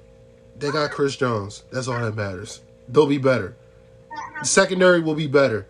[0.58, 1.64] they got Chris Jones.
[1.72, 2.60] That's all that matters.
[2.90, 3.56] They'll be better.
[4.42, 5.66] The secondary will be better.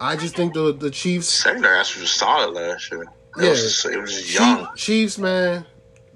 [0.00, 1.28] I just think the the Chiefs.
[1.28, 3.02] Secondary was solid last year.
[3.02, 3.08] It
[3.44, 3.50] Yeah.
[3.50, 4.68] was, it was just young.
[4.76, 5.64] Chiefs, man,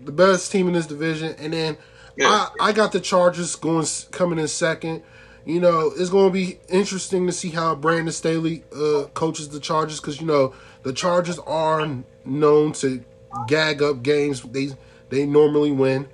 [0.05, 1.77] the best team in this division, and then
[2.17, 2.49] Yeah.
[2.61, 5.03] I, I got the Chargers going coming in second.
[5.45, 9.61] You know, it's going to be interesting to see how Brandon Staley uh, coaches the
[9.61, 11.87] Chargers because you know the Chargers are
[12.25, 13.03] known to
[13.47, 14.71] gag up games they
[15.09, 16.09] they normally win.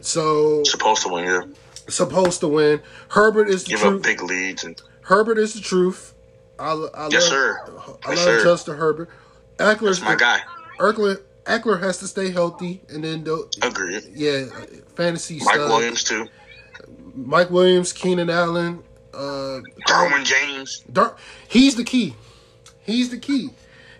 [0.00, 1.40] So Supposed to win, yeah.
[1.88, 2.80] supposed to win.
[3.08, 3.82] Herbert is the truth.
[3.82, 4.64] Give up big leads.
[4.64, 6.14] and Herbert is the truth.
[6.58, 7.60] I, I Yes, love, sir.
[7.66, 8.44] I Yes, love sir.
[8.44, 9.10] Justin Herbert.
[9.58, 10.40] Ekeler's That's my the- guy.
[10.80, 14.04] Ekeler, Ekeler has to stay healthy, and then they'll- Agreed.
[14.14, 14.44] yeah,
[14.96, 15.68] fantasy Mike stuff.
[15.70, 16.28] Williams, too.
[17.16, 18.82] Mike Williams, Keenan Allen,
[19.14, 20.84] uh, Derwin James.
[20.92, 21.16] Dar-
[21.48, 22.14] he's the key.
[22.84, 23.50] He's the key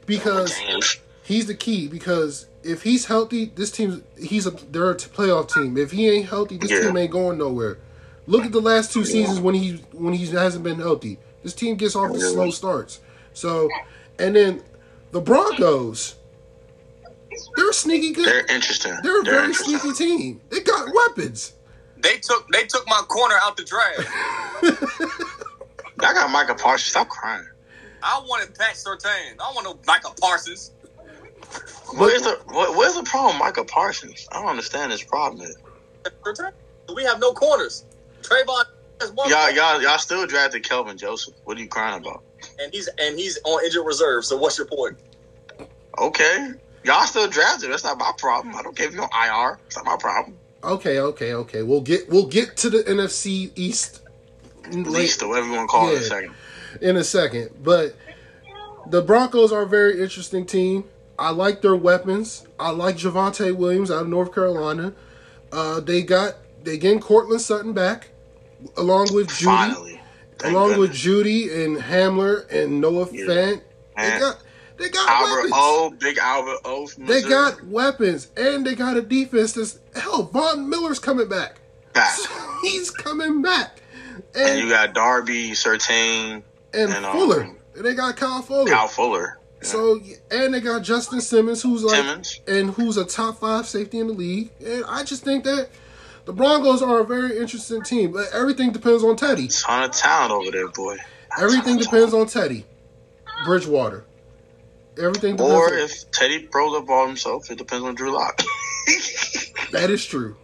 [0.04, 0.54] because
[1.24, 5.76] he's the key because if he's healthy, this team he's a they're a playoff team.
[5.76, 6.82] If he ain't healthy, this Yeah.
[6.82, 7.78] team ain't going nowhere.
[8.26, 11.18] Look at the last two seasons when he when he hasn't been healthy.
[11.42, 12.28] This team gets off to Yeah.
[12.30, 13.00] slow starts.
[13.32, 13.68] So,
[14.18, 14.62] and then
[15.12, 16.14] the Broncos,
[17.56, 18.26] they're sneaky good.
[18.26, 18.96] They're interesting.
[19.02, 20.40] They're a They're very sneaky team.
[20.50, 21.52] They got weapons.
[22.06, 24.08] They took they took my corner out the draft.
[25.98, 26.90] I got Micah Parsons.
[26.90, 27.46] Stop crying.
[28.02, 29.32] I wanted Pat Surtain.
[29.32, 30.70] I don't want no Michael Parsons.
[31.96, 34.28] Where's the what, Where's the problem, Micah Parsons?
[34.30, 35.42] I don't understand this problem.
[35.42, 35.56] Is.
[36.94, 37.84] We have no corners.
[38.22, 38.64] Trayvon
[39.00, 41.34] has one Y'all, y'all, y'all still drafted Kelvin Joseph.
[41.44, 42.22] What are you crying about?
[42.60, 44.24] and he's and he's on injured reserve.
[44.24, 44.98] So what's your point?
[45.98, 46.50] Okay,
[46.84, 47.72] y'all still drafted.
[47.72, 48.54] That's not my problem.
[48.54, 49.10] I don't care if you're on
[49.50, 49.58] IR.
[49.66, 50.38] It's not my problem.
[50.66, 51.62] Okay, okay, okay.
[51.62, 54.02] We'll get we'll get to the NFC East
[54.72, 56.34] Least or whatever you want to call it in a second.
[56.80, 57.50] in a second.
[57.62, 57.94] But
[58.88, 60.84] the Broncos are a very interesting team.
[61.18, 62.46] I like their weapons.
[62.58, 64.92] I like Javonte Williams out of North Carolina.
[65.52, 68.08] Uh, they got they getting Courtland Sutton back,
[68.76, 70.00] along with Jeudy, Finally,
[70.38, 70.90] Thank along with.
[70.90, 73.24] Jeudy and Hamler and Noah Yeah.
[73.26, 73.60] Fant.
[73.96, 74.38] They got
[74.78, 75.52] they got Albert weapons.
[75.56, 76.88] O, Big Albert O.
[76.98, 80.24] They got weapons, and they got a defense that's hell.
[80.24, 81.60] Von Miller's coming back.
[81.92, 82.16] back.
[82.62, 83.80] He's coming back,
[84.34, 86.42] And and you got Darby, Surtain,
[86.74, 87.48] and, and, um, Fuller.
[87.74, 88.68] They got Kyle Fuller.
[88.70, 92.40] Cal Fuller, So and they got Justin Simmons, who's like Timmons.
[92.48, 94.50] and who's a top five safety in the league.
[94.64, 95.68] And I just think that
[96.24, 98.12] the Broncos are a very interesting team.
[98.12, 99.48] But everything depends on Teddy.
[99.48, 100.96] Ton of talent over there, boy.
[101.38, 102.64] Everything depends on Teddy.
[103.44, 104.04] Bridgewater.
[104.98, 108.38] Everything Or on, if Teddy throws the ball himself, it depends on Drew Lock.
[109.72, 110.36] that is true.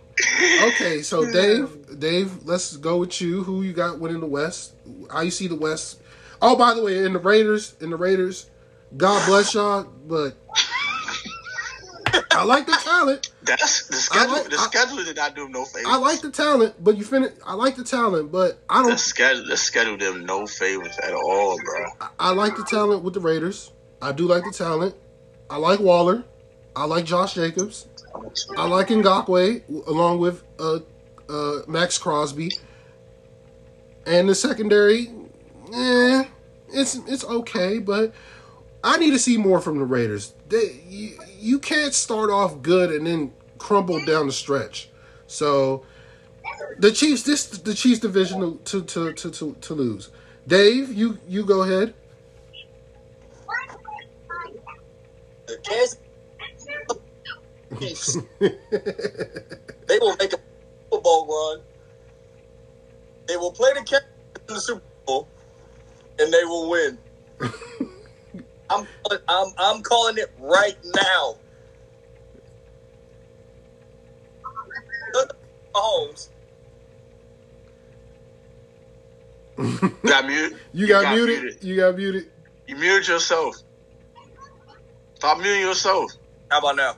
[0.65, 3.43] Okay, so Dave, Dave, let's go with you.
[3.45, 4.75] Who you got winning the West?
[5.11, 6.01] How you see the West?
[6.43, 8.51] Oh, by the way, in the Raiders, in the Raiders,
[8.97, 10.37] God bless y'all, but
[12.33, 13.31] I like the talent.
[13.43, 14.33] That's the schedule.
[14.33, 15.87] like- the I- schedule did not do him no favors.
[15.89, 17.33] I like the talent, but you finish.
[17.47, 18.99] I like the talent, but I the don't.
[18.99, 19.47] schedule.
[19.47, 22.09] The schedule did him no favors at all, bro.
[22.19, 23.71] I like the talent with the Raiders.
[24.03, 24.97] I do like the talent.
[25.49, 26.25] I like Waller.
[26.75, 27.87] I like Josh Jacobs.
[28.59, 30.81] I like Ngakoue along with uh,
[31.29, 32.51] uh, Maxx Crosby.
[34.05, 35.09] And the secondary,
[35.73, 36.25] eh,
[36.69, 38.13] it's it's okay, but
[38.83, 40.35] I need to see more from the Raiders.
[40.49, 44.89] They you, you can't start off good and then crumble down the stretch.
[45.29, 45.85] So
[46.79, 50.11] the Chiefs, this the Chiefs division to to to to, to lose.
[50.49, 51.95] Dave, you you go ahead.
[55.53, 55.99] The Kansas
[57.79, 58.17] Chiefs.
[58.39, 60.39] they will make a
[60.91, 61.61] Super Bowl run.
[63.27, 64.09] They will play the Kansas
[64.49, 65.29] in the Super Bowl,
[66.19, 66.99] and they will win.
[68.71, 68.87] I'm
[69.29, 71.37] I'm I'm calling it right now.
[75.75, 76.29] Mahomes.
[79.59, 80.59] You got muted.
[80.73, 81.63] You got, muted.
[81.63, 82.31] You got muted.
[82.67, 83.57] You muted yourself.
[85.23, 86.11] Stop muting yourself.
[86.51, 86.97] How about now?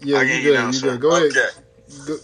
[0.00, 0.54] Yeah, you get you good.
[0.54, 0.92] now, You sir.
[0.96, 1.00] good.
[1.02, 1.32] Go ahead.
[2.06, 2.16] Go,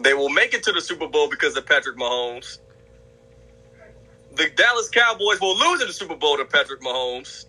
[0.00, 2.58] They will make it to the Super Bowl because of Patrick Mahomes.
[4.36, 7.46] The Dallas Cowboys will lose in the Super Bowl to Patrick Mahomes.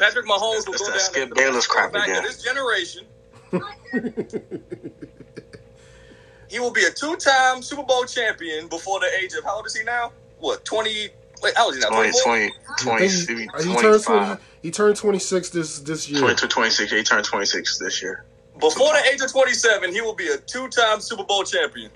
[0.00, 2.24] Patrick Mahomes will That's go that down Skip as the Bayless crap again.
[2.24, 3.04] this generation.
[6.50, 9.76] he will be a two-time Super Bowl champion before the age of how old is
[9.76, 10.10] he now?
[10.40, 11.10] What twenty?
[11.42, 11.96] Wait, how old is he now?
[11.96, 12.22] 20, 24?
[12.22, 14.42] 20, I 20, think he, he 25, turned twenty.
[14.62, 16.20] He turned twenty six this this year.
[16.20, 16.92] 22, 26.
[16.92, 18.24] He turned 26 this year.
[18.60, 21.90] Before the age of twenty-seven, he will be a two-time Super Bowl champion.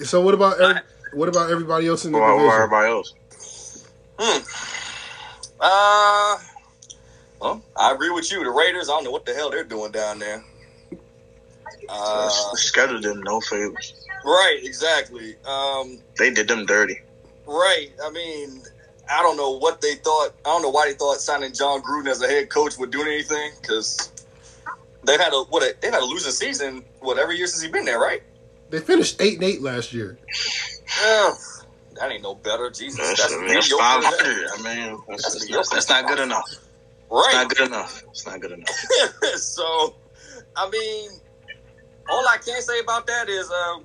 [0.00, 0.80] So what about every,
[1.12, 2.54] what about everybody else in the Or, or division?
[2.62, 3.84] everybody else.
[4.18, 4.42] Hmm.
[5.60, 6.38] Uh,
[7.40, 8.42] well, I agree with you.
[8.42, 10.42] The Raiders, I don't know what the hell they're doing down there.
[11.88, 13.94] Uh, the schedule them no favors.
[14.24, 15.36] right, exactly.
[15.46, 17.00] Um, They did them dirty.
[17.48, 17.88] Right.
[18.04, 18.62] I mean,
[19.10, 20.34] I don't know what they thought.
[20.44, 23.00] I don't know why they thought signing Jon Gruden as a head coach would do
[23.00, 24.12] anything because
[25.04, 27.72] they've had a what a, they've had a losing season what every year since he's
[27.72, 28.22] been there, right?
[28.68, 30.18] They finished eight and eight last year.
[31.02, 31.32] Yeah,
[31.94, 32.68] that ain't no better.
[32.70, 34.02] Jesus, That's, that's, I mean, that's mediocre.
[34.02, 34.48] 500.
[34.52, 36.44] I mean, that's, That's that's, that's not good enough.
[36.50, 37.32] It's right?
[37.32, 38.04] not good enough.
[38.10, 38.68] It's not good enough.
[39.36, 39.96] so,
[40.54, 41.10] I mean,
[42.10, 43.84] all I can say about that is, um,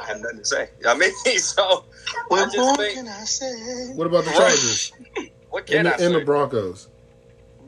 [0.00, 0.68] I have nothing to say.
[0.86, 1.84] I mean, so
[2.30, 3.92] I just what think, can I say?
[3.94, 4.92] What about the Chargers
[5.50, 6.18] what and can I the, and say?
[6.20, 6.88] the Broncos?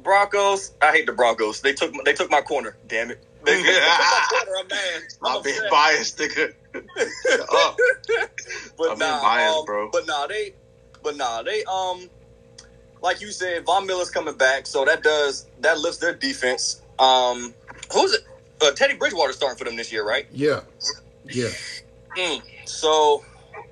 [0.03, 0.73] Broncos.
[0.81, 1.61] I hate the Broncos.
[1.61, 2.77] They took they took my corner.
[2.87, 3.23] Damn it.
[3.45, 4.53] They, they took my corner.
[4.59, 5.03] I'm mad.
[5.25, 5.71] I'm I'm being upset.
[5.71, 6.53] biased, nigga.
[8.77, 9.91] but I'm being nah, biased, um, bro.
[9.93, 10.55] But nah, they,
[11.03, 12.09] but nah, they um,
[13.03, 16.83] like you said, Von Miller's coming back, so that does that lifts their defense.
[16.99, 17.55] Um,
[17.93, 18.23] who's it?
[18.61, 20.27] Uh, Teddy Bridgewater starting for them this year, right?
[20.33, 20.61] Yeah,
[21.25, 21.51] yeah.
[22.17, 22.43] Mm.
[22.67, 23.25] So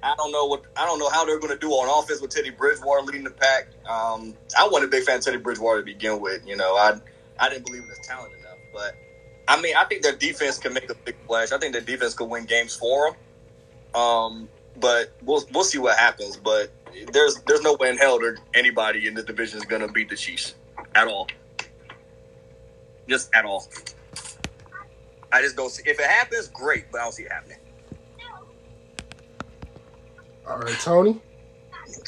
[0.03, 2.31] I don't know what I don't know how they're going to do on offense with
[2.31, 3.69] Teddy Bridgewater leading the pack.
[3.89, 6.47] Um, I wasn't a big fan of Teddy Bridgewater to begin with.
[6.47, 6.99] You know, I
[7.39, 8.95] I didn't believe in his talent enough, but
[9.49, 11.53] I mean, I think their defense can make a big splash.
[11.53, 14.01] I think their defense could win games for them.
[14.01, 16.37] Um, but we'll we'll see what happens.
[16.37, 16.71] But
[17.13, 20.09] there's there's no way in hell that anybody in this division is going to beat
[20.09, 20.55] the Chiefs
[20.95, 21.29] at all.
[23.09, 23.67] Just at all.
[25.33, 25.83] I just don't see.
[25.89, 27.59] If it happens, great, but I don't see it happening.
[30.47, 31.21] All right, Tony.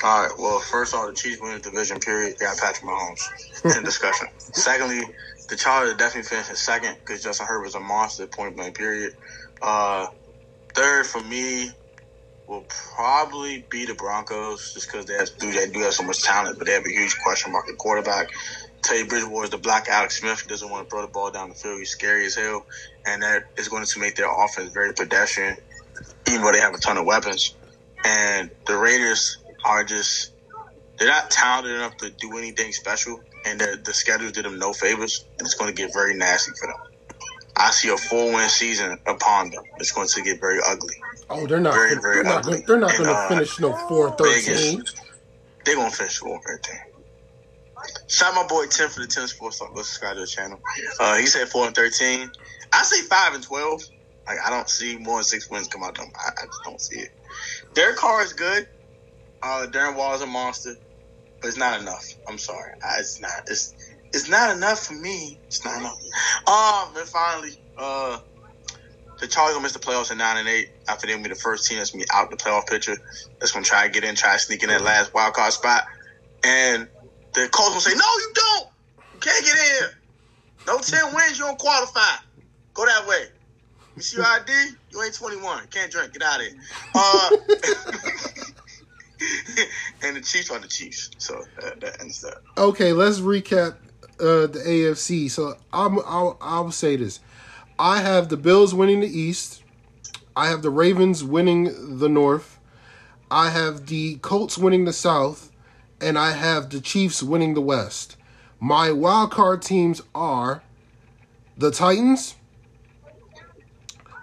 [0.02, 0.32] All right.
[0.38, 2.00] Well, first off, the Chiefs win the division.
[2.00, 2.36] Period.
[2.38, 4.28] They got Patrick Mahomes in discussion.
[4.38, 5.02] Secondly,
[5.48, 8.26] the Chargers definitely finished second because Justin Herbert's a monster.
[8.28, 8.76] Point blank.
[8.76, 9.12] Period.
[9.62, 10.08] Uh,
[10.74, 11.70] third for me
[12.48, 16.22] will probably be the Broncos just because they have do they do have so much
[16.22, 18.28] talent, but they have a huge question mark at quarterback.
[18.82, 20.42] Teddy Bridgewater is the black Alex Smith.
[20.42, 21.78] He doesn't want to throw the ball down the field.
[21.80, 22.66] He's scary as hell,
[23.06, 25.56] and that is going to make their offense very pedestrian,
[26.28, 27.57] even though they have a ton of weapons.
[28.04, 30.32] And the Raiders are just
[30.98, 34.72] they're not talented enough to do anything special, and the, the schedule did them no
[34.72, 36.76] favors, and it's going to get very nasty for them.
[37.56, 39.62] I see a four win season upon them.
[39.78, 40.94] It's going to get very ugly.
[41.30, 41.74] Oh, they're not.
[41.74, 44.84] Very, they're, very not they're not going to uh, finish no four and thirteen.
[45.64, 46.80] They're going to finish four thirteen.
[48.08, 49.74] Shout out my boy Tim for the Tim Sports Talk.
[49.74, 50.60] Go subscribe to the channel.
[51.00, 52.30] Uh, he said four and thirteen.
[52.72, 53.82] I say five and twelve.
[54.26, 56.12] Like I don't see more than six wins come out of them.
[56.16, 57.08] I, I just don't see it.
[57.74, 58.66] Their Carr is good.
[59.42, 60.74] Uh, Darren Wall is a monster,
[61.40, 62.04] but it's not enough.
[62.28, 63.30] I'm sorry, I, it's not.
[63.46, 63.74] It's
[64.12, 65.40] it's not enough for me.
[65.46, 65.98] It's not enough.
[66.46, 68.18] Um, and finally, uh,
[69.20, 70.68] the Chargers gonna miss the playoffs at nine and eight.
[70.88, 72.96] After them, be the first team that's gonna be out the playoff picture.
[73.40, 75.84] That's gonna try to get in, try to sneak in that last wild card spot.
[76.44, 76.88] And
[77.34, 78.68] the Colts gonna say, "No, you don't.
[79.14, 79.88] You can't get in.
[80.66, 82.16] No ten wins, you don't qualify.
[82.74, 83.24] Go that way.
[84.00, 84.52] You your ID?
[84.90, 85.66] You ain't 21.
[85.68, 86.12] Can't drink.
[86.12, 86.56] Get out of here."
[86.94, 87.30] Uh,
[90.02, 92.38] and the Chiefs are the Chiefs, so that, that ends that.
[92.56, 93.76] Okay, let's recap
[94.20, 95.30] uh, the AFC.
[95.30, 97.20] So I'm, I'll, I'll say this:
[97.78, 99.62] I have the Bills winning the East.
[100.36, 102.58] I have the Ravens winning the North.
[103.30, 105.50] I have the Colts winning the South,
[106.00, 108.16] and I have the Chiefs winning the West.
[108.60, 110.62] My wild card teams are
[111.56, 112.34] the Titans,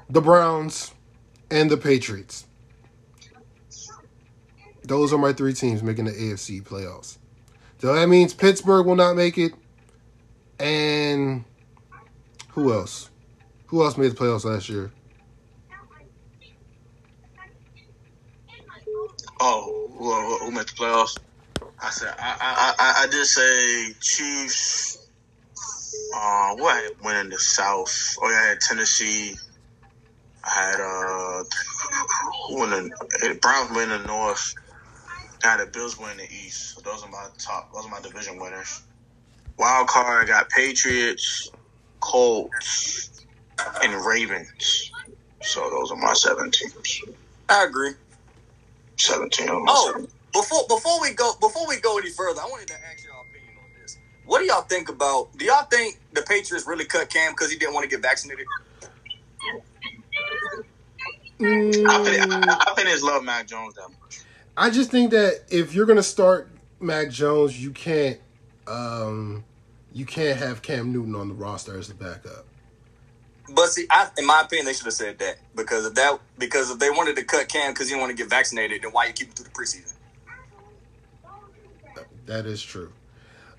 [0.09, 0.93] the Browns,
[1.49, 2.45] and the Patriots.
[4.83, 7.17] Those are my three teams making the AFC playoffs.
[7.79, 9.53] So that means Pittsburgh will not make it.
[10.59, 11.43] And
[12.49, 13.09] who else?
[13.67, 14.91] Who else made the playoffs last year?
[19.39, 21.17] Oh, who, who, made the playoffs?
[21.81, 25.09] I said I I, I, I did say Chiefs.
[26.15, 28.17] Uh, what had winning the South?
[28.21, 29.35] Oh yeah, Tennessee.
[30.45, 31.43] I had uh,
[32.49, 32.89] who in
[33.21, 34.53] the Browns winning the North.
[35.43, 36.75] I had the Bills winning the East.
[36.75, 37.71] So those are my top.
[37.73, 38.83] Those are my division winners.
[39.57, 41.51] Wild card, I got Patriots,
[42.01, 43.11] Colts,
[43.83, 44.91] and Ravens.
[45.41, 47.01] So those are my seven teams.
[47.49, 47.91] I agree.
[48.97, 49.49] Seventeen.
[49.51, 50.07] Oh, seven.
[50.33, 53.55] before before we go before we go any further, I wanted to ask your opinion
[53.57, 53.97] on this.
[54.25, 55.29] What do y'all think about?
[55.37, 58.47] Do y'all think the Patriots really cut Cam because he didn't want to get vaccinated?
[61.39, 64.19] Mm, I think I, I think it's love Mac Jones that much.
[64.57, 68.19] I just think that if you're gonna start Mac Jones, you can't
[68.67, 69.43] um
[69.91, 72.45] you can't have Cam Newton on the roster as the backup.
[73.49, 76.71] But see, I, in my opinion, they should have said that because if that because
[76.71, 79.05] if they wanted to cut Cam because he didn't want to get vaccinated, then why
[79.05, 79.93] you keep him through the preseason?
[82.25, 82.91] That is true.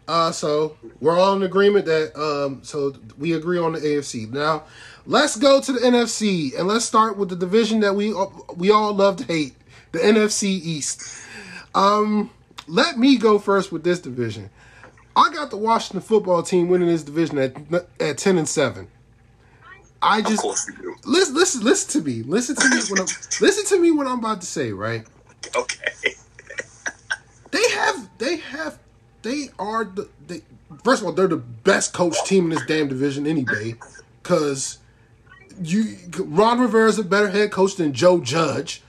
[0.08, 4.30] Uh, so we're all in agreement that um, so we agree on the AFC.
[4.30, 4.64] Now,
[5.04, 8.14] let's go to the NFC and let's start with the division that we
[8.56, 9.56] we all love to hate,
[9.92, 11.02] the NFC East.
[11.74, 12.30] Um,
[12.68, 14.50] let me go first with this division.
[15.16, 17.56] I got the Washington football team winning this division at
[18.00, 18.88] at ten and seven.
[20.02, 20.70] I Of just course
[21.04, 22.22] listen, listen, listen to me.
[22.22, 23.06] Listen to me when I'm
[23.40, 24.72] listen to me what I'm about to say.
[24.72, 25.04] Right?
[25.56, 26.12] Okay.
[27.50, 28.78] They have, they have,
[29.26, 30.08] they are the.
[30.26, 30.42] They,
[30.84, 33.74] first of all, they're the best coach team in this damn division anyway,
[34.22, 34.78] because
[35.60, 38.82] you Ron Rivera is a better head coach than Joe Judge.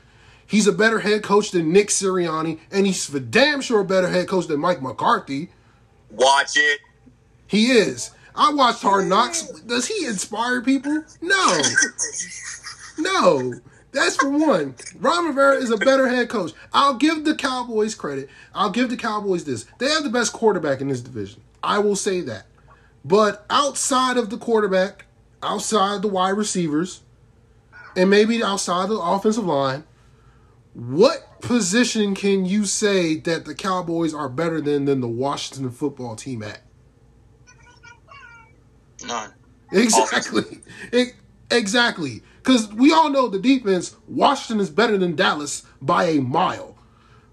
[0.46, 4.10] He's a better head coach than Nick Sirianni, and he's for damn sure a better
[4.10, 5.50] head coach than Mike McCarthy.
[6.12, 6.80] Watch it.
[7.48, 8.12] He is.
[8.36, 9.42] I watched Hard Knocks.
[9.62, 11.04] Does he inspire people?
[11.22, 11.62] No.
[13.00, 13.54] No.
[13.98, 14.76] That's for one.
[15.00, 16.54] Ron Rivera is a better head coach.
[16.72, 18.30] I'll give the Cowboys credit.
[18.54, 19.66] I'll give the Cowboys this.
[19.80, 21.42] They have the best quarterback in this division.
[21.64, 22.46] I will say that.
[23.04, 25.06] But outside of the quarterback,
[25.42, 27.02] outside the wide receivers,
[27.96, 29.84] and maybe outside the offensive line,
[30.74, 36.16] what position can you say that the Cowboys are better than than the Washington football
[36.16, 36.62] team at?
[39.08, 39.34] None.
[39.72, 40.62] Exactly.
[41.50, 42.22] Exactly.
[42.48, 46.78] Because we all know the defense, Washington is better than Dallas by a mile.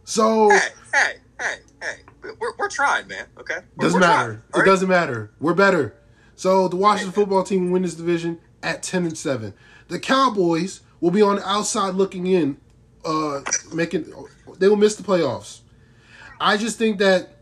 [0.02, 0.58] So Hey,
[0.92, 2.30] hey, hey, hey.
[2.40, 3.26] We're, we're trying, man.
[3.38, 3.54] Okay.
[3.54, 4.42] We're- doesn't we're matter.
[4.50, 5.30] trying, It doesn't matter.
[5.38, 5.94] We're better.
[6.34, 9.54] So the Washington football team will win this division at ten and seven.
[9.86, 12.56] The Cowboys will be on the outside looking in,
[13.04, 13.42] uh,
[13.72, 14.12] making
[14.58, 15.60] they will miss the playoffs.
[16.40, 17.36] I just think that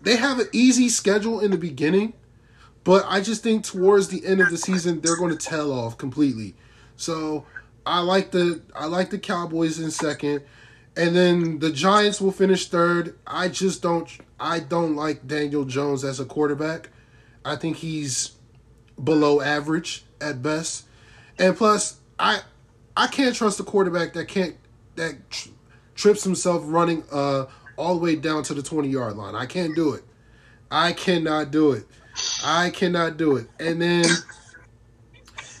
[0.00, 2.14] they have an easy schedule in the beginning,
[2.88, 5.98] but I just think towards the end of the season they're going to tail off
[5.98, 6.54] completely.
[6.96, 7.44] So
[7.84, 10.40] I like the I like the Cowboys in second,
[10.96, 13.14] and then the Giants will finish third.
[13.26, 14.10] I just don't
[14.40, 16.88] I don't like Daniel Jones as a quarterback.
[17.44, 18.30] I think he's
[19.04, 20.86] below average at best,
[21.38, 22.40] and plus I
[22.96, 24.56] I can't trust a quarterback that can't
[24.96, 25.50] that tr-
[25.94, 29.34] trips himself running uh all the way down to the twenty yard line.
[29.34, 30.04] I can't do it.
[30.70, 31.86] I cannot do it.
[32.44, 33.48] I cannot do it.
[33.58, 34.06] And then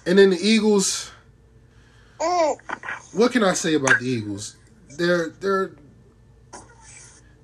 [0.06, 1.10] and then the Eagles.
[3.12, 4.56] What can I say about the Eagles?
[4.96, 5.72] They're they're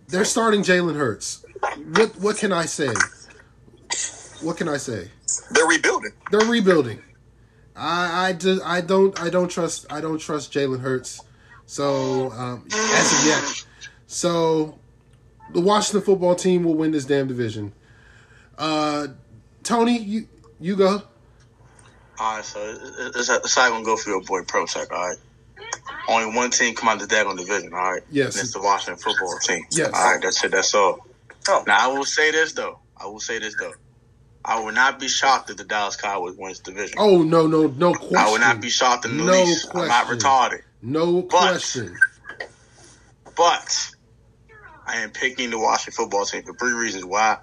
[0.08, 1.44] they're starting Jalen Hurts.
[1.94, 2.92] What what can I say?
[4.42, 5.10] What can I say?
[5.50, 6.12] They're rebuilding.
[6.30, 7.02] They're rebuilding.
[7.76, 11.20] I I just I don't I don't trust I don't trust Jalen Hurts.
[11.66, 13.64] So um, as of yet,
[14.06, 14.78] so
[15.52, 17.72] the Washington football team will win this damn division.
[18.58, 19.08] Uh,
[19.64, 20.28] Tony, you
[20.60, 21.02] you go.
[22.20, 24.90] All right, so it- it's, it's not gonna go for your boy ProTech.
[24.92, 25.16] All right.
[26.08, 27.72] Only one team come out the daggone division.
[27.72, 28.02] All right.
[28.10, 28.34] Yes.
[28.36, 29.64] And it's the Washington football team.
[29.72, 29.90] Yes.
[29.94, 30.22] All right.
[30.22, 30.50] That's it.
[30.52, 30.98] That's all.
[31.48, 31.64] Oh.
[31.66, 32.78] Now I will say this though.
[32.96, 33.72] I will say this though.
[34.44, 36.96] I would not be shocked if the Dallas Cowboys wins the division.
[36.98, 38.16] Oh no no no question.
[38.18, 39.66] I would not be shocked in the No least.
[39.74, 40.60] I'm not retarded.
[40.82, 41.96] no question.
[43.36, 43.90] But
[44.86, 47.04] I am picking the Washington football team for three reasons.
[47.04, 47.38] Why?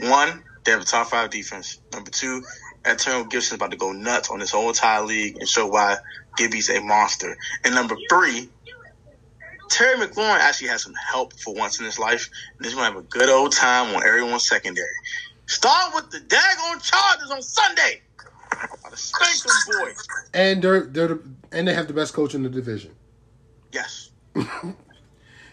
[0.00, 1.80] One, they have a top five defense.
[1.92, 2.42] Number two,
[2.84, 5.96] Antonio Gibson's about to go nuts on this whole entire league and show why
[6.36, 7.36] Gibby's a monster.
[7.64, 8.48] And number three,
[9.68, 12.96] Terry McLaurin actually has some help for once in his life, and he's gonna have
[12.96, 14.86] a good old time on everyone's secondary.
[15.46, 18.02] Start with the daggone Chargers on Sunday.
[18.94, 20.06] Spank them boys.
[20.32, 22.94] And they're they're the, and they have the best coach in the division.
[23.72, 24.10] Yes.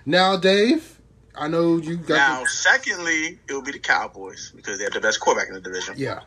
[0.06, 0.93] Now, Dave,
[1.36, 5.02] I know you got Now, secondly, it will be the Cowboys because they have the
[5.02, 5.96] best quarterback in the division.
[5.96, 6.20] the, yeah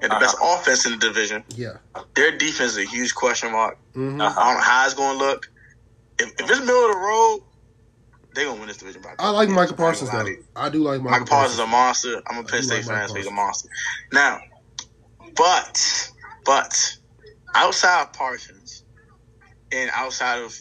[0.00, 1.44] They have the best offense in the division.
[1.48, 1.78] yeah.
[2.14, 3.76] Their defense is a huge question mark.
[3.94, 5.46] hmm I don't know how it's going to look.
[6.18, 7.40] If, if it's middle of the road,
[8.34, 9.02] they're going to win this division.
[9.02, 10.18] By I like Yeah, Michael Parsons though.
[10.18, 10.44] lie to you.
[10.56, 12.22] I do like Michael, Michael Parsons is a monster.
[12.28, 13.68] I'm a I Penn do State like fan, Michael so he's a monster.
[14.12, 14.40] Now,
[15.36, 16.10] but,
[16.46, 16.92] but,
[17.54, 18.84] outside of Parsons
[19.72, 20.56] and outside of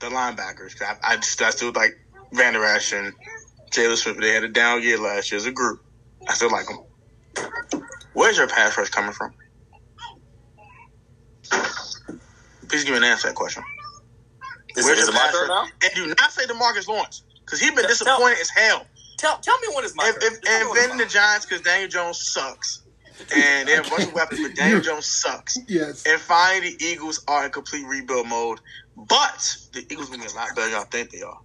[0.00, 1.92] the linebackers, 'cause I, I, just, I still like
[2.32, 3.12] Van Der Esch and
[3.72, 4.18] Jaylon Smith.
[4.20, 5.80] They had a down year last year as a group.
[6.28, 6.78] I still like them.
[8.14, 9.32] Where's your pass rush coming from?
[12.68, 13.62] Please give me an answer to that question.
[14.76, 15.68] Is, Where's is your it my pass turn rush?
[15.82, 15.86] now?
[15.88, 18.86] And do not say DeMarcus Lawrence because he's been Tell- disappointed as hell.
[19.18, 20.22] Tell, tell me when it's my And, turn.
[20.24, 22.82] and, Just tell me and then the Giants because Daniel Jones sucks.
[23.34, 25.56] And they have a bunch of weapons, but Daniel Jones sucks.
[25.68, 26.04] Yes.
[26.06, 28.58] And finally, the Eagles are in complete rebuild mode.
[28.96, 31.36] But the Eagles will be a lot better than y'all think they are.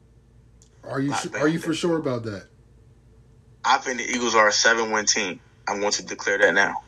[0.88, 2.48] Are you Not are you for sure about that?
[3.66, 5.40] I think the Eagles are a seven win team.
[5.68, 6.84] I'm going to declare that now.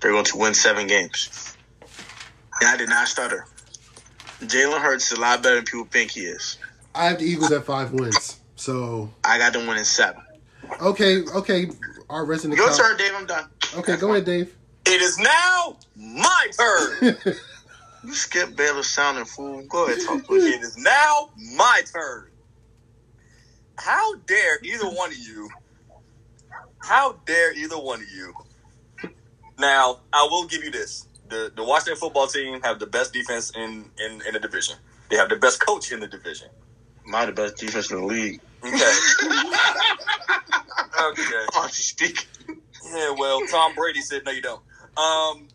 [0.00, 1.56] They're going to win seven games.
[2.60, 3.46] And I did not stutter.
[4.40, 6.58] Jalen Hurts is a lot better than people think he is.
[6.94, 8.38] I have the Eagles at five wins.
[8.56, 10.22] So I got them winning seven.
[10.80, 11.70] okay, okay.
[12.10, 12.58] Our resident.
[12.58, 13.12] Your Cow- turn, Dave.
[13.14, 13.48] I'm done.
[13.76, 14.54] Okay, go ahead, Dave.
[14.86, 17.16] It is now my turn.
[18.04, 19.64] You skip Baylor sounding fool.
[19.68, 20.38] Go ahead, talk to me.
[20.38, 22.26] it is now my turn.
[23.78, 25.48] How dare either one of you?
[26.80, 28.34] How dare either one of you?
[29.58, 33.50] Now, I will give you this: the the Washington football team have the best defense
[33.56, 34.76] in in, in the division.
[35.10, 36.48] They have the best coach in the division.
[37.06, 38.40] My the best defense in the league.
[38.64, 38.74] Okay.
[41.02, 41.46] okay.
[41.56, 42.26] Honestly speaking.
[42.92, 43.14] Yeah.
[43.16, 44.62] Well, Tom Brady said no, you don't.
[44.96, 45.48] Um.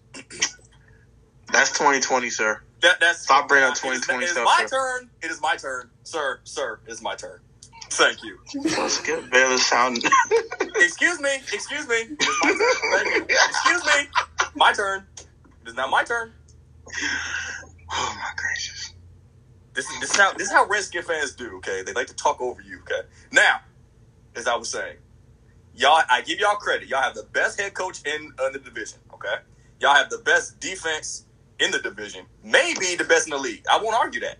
[1.51, 2.61] That's 2020, sir.
[2.81, 4.99] That, that's Stop bringing up it is- 2020 It is stuff, my sir.
[4.99, 5.09] turn.
[5.21, 6.39] It is my turn, sir.
[6.43, 7.39] Sir, it is my turn.
[7.93, 8.39] Thank you.
[8.89, 10.11] Skip Baylor sounding.
[10.77, 11.35] Excuse me.
[11.53, 11.95] Excuse me.
[11.95, 12.73] It is my turn.
[12.91, 13.25] Thank you.
[13.49, 14.09] Excuse me.
[14.55, 15.07] My turn.
[15.61, 16.33] It is now my turn.
[17.91, 18.93] oh my gracious.
[19.73, 21.57] This is this is how this is how Redskin fans do.
[21.57, 22.79] Okay, they like to talk over you.
[22.81, 23.61] Okay, now,
[24.35, 24.97] as I was saying,
[25.75, 26.89] y'all, I give y'all credit.
[26.89, 28.99] Y'all have the best head coach in uh, the division.
[29.13, 29.35] Okay,
[29.79, 31.25] y'all have the best defense
[31.59, 33.63] in the division, maybe the best in the league.
[33.71, 34.37] I won't argue that.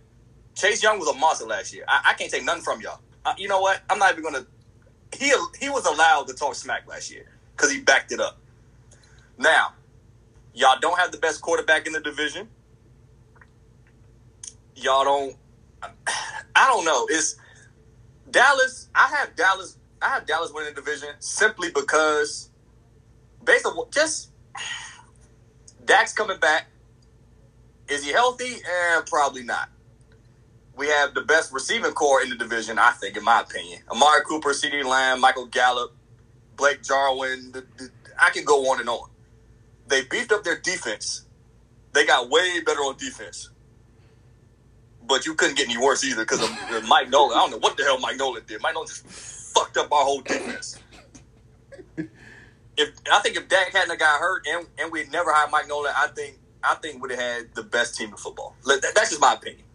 [0.56, 1.86] Chase Young was a monster last year.
[1.88, 3.01] I, I can't take nothing from y'all.
[3.38, 3.82] You know what?
[3.89, 4.45] I'm not even gonna.
[5.13, 8.38] He he was allowed to talk smack last year because he backed it up.
[9.38, 9.74] Now,
[10.53, 12.49] y'all don't have the best quarterback in the division.
[14.76, 15.36] Y'all don't.
[16.55, 17.07] I don't know.
[17.09, 17.36] It's
[18.30, 18.89] Dallas.
[18.93, 19.78] I have Dallas.
[20.01, 22.49] I have Dallas winning the division simply because,
[23.43, 24.30] based on just
[25.86, 26.67] Dak's coming back.
[27.88, 28.55] Is he healthy?
[28.55, 29.69] Eh, probably not.
[30.76, 33.82] We have the best receiving corps in the division, I think, in my opinion.
[33.91, 35.95] Amari Cooper, CeeDee Lamb, Michael Gallup,
[36.55, 37.51] Blake Jarwin.
[37.51, 39.09] The, the, I can go on and on.
[39.88, 41.26] They beefed up their defense.
[41.93, 43.49] They got way better on defense.
[45.05, 47.38] But you couldn't get any worse either because of uh, Mike Nolan.
[47.38, 48.61] I don't know what the hell Mike Nolan did.
[48.61, 49.05] Mike Nolan just
[49.53, 50.80] fucked up our whole defense.
[52.76, 55.93] If I think if Dak hadn't got hurt and and we never hired Mike Nolan,
[55.95, 58.55] I think I think would have had the best team in football.
[58.65, 59.65] That's just my opinion.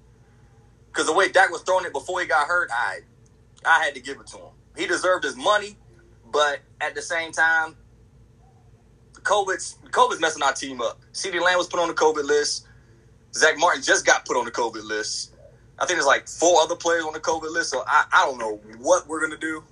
[0.88, 3.00] Because the way Dak was throwing it before he got hurt, I
[3.64, 4.52] I had to give it to him.
[4.76, 5.76] He deserved his money,
[6.30, 7.76] but at the same time,
[9.22, 11.00] COVID's COVID's messing our team up.
[11.12, 12.66] CeeDee Lamb was put on the COVID list.
[13.34, 15.34] Zack Martin just got put on the COVID list.
[15.78, 17.70] I think there's like four other players on the COVID list.
[17.70, 19.62] So I, I don't know what we're gonna do,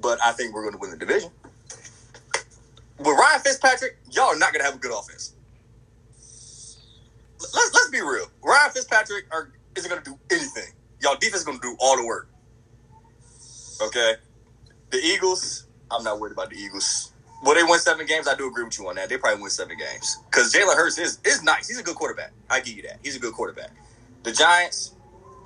[0.00, 1.30] but I think we're gonna win the division.
[2.98, 5.34] With Ryan Fitzpatrick, y'all are not gonna have a good offense.
[7.40, 8.26] Let's let's be real.
[8.42, 10.72] Ryan Fitzpatrick are, isn't gonna do anything.
[11.02, 12.28] Y'all defense is gonna do all the work.
[13.82, 14.14] Okay,
[14.90, 15.66] the Eagles.
[15.90, 17.12] I'm not worried about the Eagles.
[17.44, 18.26] Will they win seven games?
[18.26, 19.08] I do agree with you on that.
[19.08, 21.68] They probably win seven games because Jalen Hurts is is nice.
[21.68, 22.32] He's a good quarterback.
[22.50, 22.98] I give you that.
[23.02, 23.70] He's a good quarterback.
[24.22, 24.94] The Giants.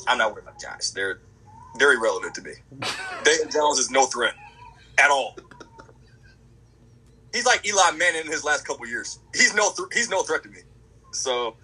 [0.06, 0.90] I'm not worried about the Giants.
[0.92, 1.20] They're
[1.78, 2.52] they're irrelevant to me.
[3.24, 4.34] Daniel Jones is no threat
[4.98, 5.36] at all.
[7.32, 9.18] He's like Eli Manning in his last couple years.
[9.34, 10.60] He's no th- he's no threat to me.
[11.12, 11.56] So,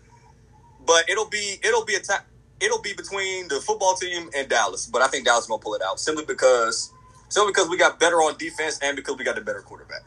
[0.85, 2.21] but it'll be it'll be a time
[2.61, 4.87] it'll be between the football team and Dallas.
[4.87, 6.93] But I think Dallas is gonna pull it out simply because
[7.29, 10.03] simply because we got better on defense and because we got the better quarterback.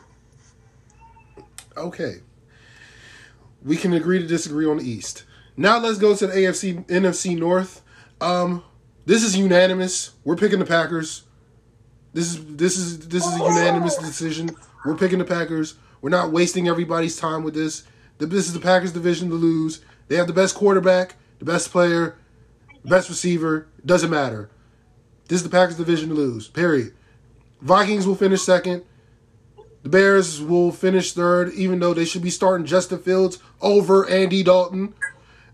[1.78, 2.16] Okay.
[3.64, 5.26] We can agree to disagree on the East.
[5.58, 7.82] Now let's go to the AFC NFC North.
[8.22, 8.64] Um,
[9.06, 10.12] this is unanimous.
[10.24, 11.24] We're picking the Packers.
[12.14, 14.52] This is this is this is a unanimous decision.
[14.86, 15.76] We're picking the Packers.
[16.02, 17.84] We're not wasting everybody's time with this.
[18.18, 19.82] This is the Packers division to lose.
[20.08, 22.19] They have the best quarterback, the best player, the
[22.90, 23.68] best receiver.
[23.86, 24.50] Doesn't matter.
[25.28, 26.48] This is the Packers division to lose.
[26.48, 26.94] Period.
[27.62, 28.84] Vikings will finish second.
[29.84, 34.44] The Bears will finish third, even though they should be starting Justin Fields over Andy
[34.44, 34.94] Dalton.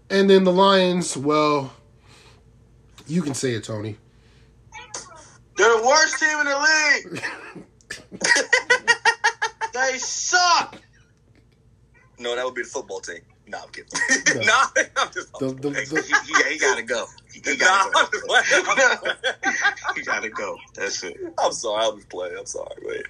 [0.10, 1.74] And then the Lions, well,
[3.08, 3.98] you can say it, Tony.
[5.58, 7.24] They're the worst team in the league.
[12.66, 13.22] No, that would be the football team.
[13.48, 13.90] No, I'm kidding.
[14.36, 14.66] No, nah,
[14.98, 15.32] I'm just.
[15.40, 17.06] The, the, the, yeah, he gotta go.
[17.32, 19.96] He, he gotta nah, go.
[19.96, 20.58] he gotta go.
[20.74, 21.18] That's it.
[21.38, 21.86] I'm sorry.
[21.86, 22.36] I was playing.
[22.38, 22.76] I'm sorry.
[22.84, 23.06] Wait.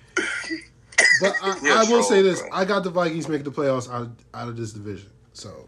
[1.21, 2.49] But I, I will say this: bro.
[2.51, 5.09] I got the Vikings making the playoffs out of, out of this division.
[5.33, 5.67] So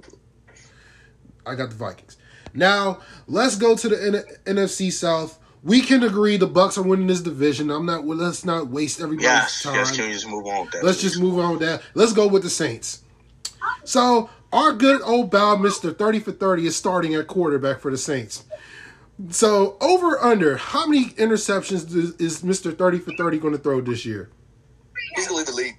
[1.45, 2.17] I got the Vikings.
[2.53, 5.39] Now let's go to the N- NFC South.
[5.63, 7.71] We can agree the Bucs are winning this division.
[7.71, 8.05] I'm not.
[8.05, 9.75] Let's not waste everybody's yes, time.
[9.75, 10.83] Yes, can we just move on with that?
[10.83, 11.09] Let's please?
[11.09, 11.81] just move on with that.
[11.93, 13.03] Let's go with the Saints.
[13.88, 17.97] So our good old bow, Mister Thirty for Thirty, is starting at quarterback for the
[17.97, 18.43] Saints.
[19.29, 24.05] So over under, how many interceptions is Mister Thirty for Thirty going to throw this
[24.05, 24.29] year?
[25.15, 25.77] He's gonna lead the league.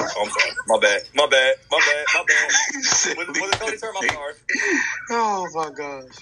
[0.00, 0.52] Oh, I'm sorry.
[0.68, 1.02] My bad.
[1.12, 1.56] My bad.
[1.72, 2.06] My bad.
[2.14, 2.50] My bad.
[3.16, 3.94] Was, was it Tony term?
[4.00, 4.34] I'm sorry.
[5.10, 6.14] Oh my gosh.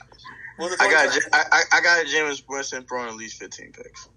[0.80, 4.08] I got I, I, I got Jameis Winston throwing at least 15 picks.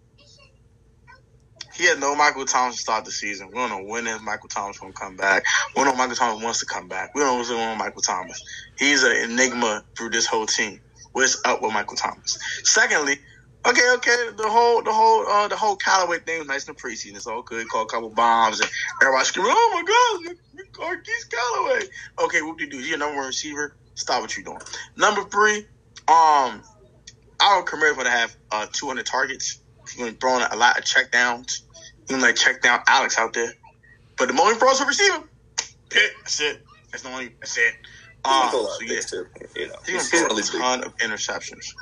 [1.80, 3.48] He had no Michael Thomas to start the season.
[3.48, 5.46] We don't know when is Michael Thomas going to come back.
[5.74, 7.16] We don't know Michael Thomas wants to come back.
[7.16, 8.44] We don't know Michael Thomas.
[8.78, 10.82] He's an enigma through this whole team.
[11.14, 12.38] What's up with Michael Thomas?
[12.64, 13.18] Secondly,
[13.66, 14.30] Okay, okay.
[14.38, 17.18] The whole, the whole, uh, the whole Callaway thing was nice in the preseason.
[17.18, 17.68] It's all good.
[17.68, 18.70] Call a couple bombs and
[19.02, 20.36] everybody screaming, "Oh my God,
[20.80, 21.82] Marquise Callaway!"
[22.20, 22.80] Okay, what do you do?
[22.80, 23.76] You're number one receiver.
[23.96, 24.62] Stop what you're doing.
[24.96, 25.68] Number three,
[26.08, 26.64] um,
[27.42, 29.60] our career going to have uh 200 targets.
[29.90, 31.12] He's to throwing a lot of check
[32.10, 33.54] He's like check down Alex out there.
[34.18, 35.24] But the moment he throws a receiver,
[35.90, 36.12] pick.
[36.20, 36.66] That's it.
[36.92, 37.30] That's the only.
[37.40, 37.76] That's it.
[38.26, 41.74] Um, so yeah, too, you know, he's to throw a ton of interceptions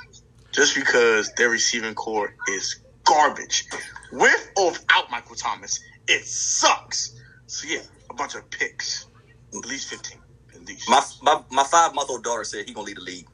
[0.51, 3.65] just because their receiving corps is garbage.
[4.11, 7.19] With or without Michael Thomas, it sucks.
[7.47, 9.07] So yeah, a bunch of picks.
[9.55, 10.17] At least 15.
[10.53, 10.89] At least.
[10.89, 13.28] My my, my five month old daughter said he gonna lead the league.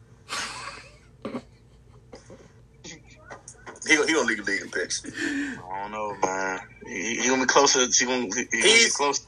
[3.88, 5.04] He, he gonna lead the league in picks.
[5.06, 6.60] I don't know, man.
[6.88, 7.80] He, he gonna be closer.
[7.86, 9.26] He gonna, he gonna be He's- close.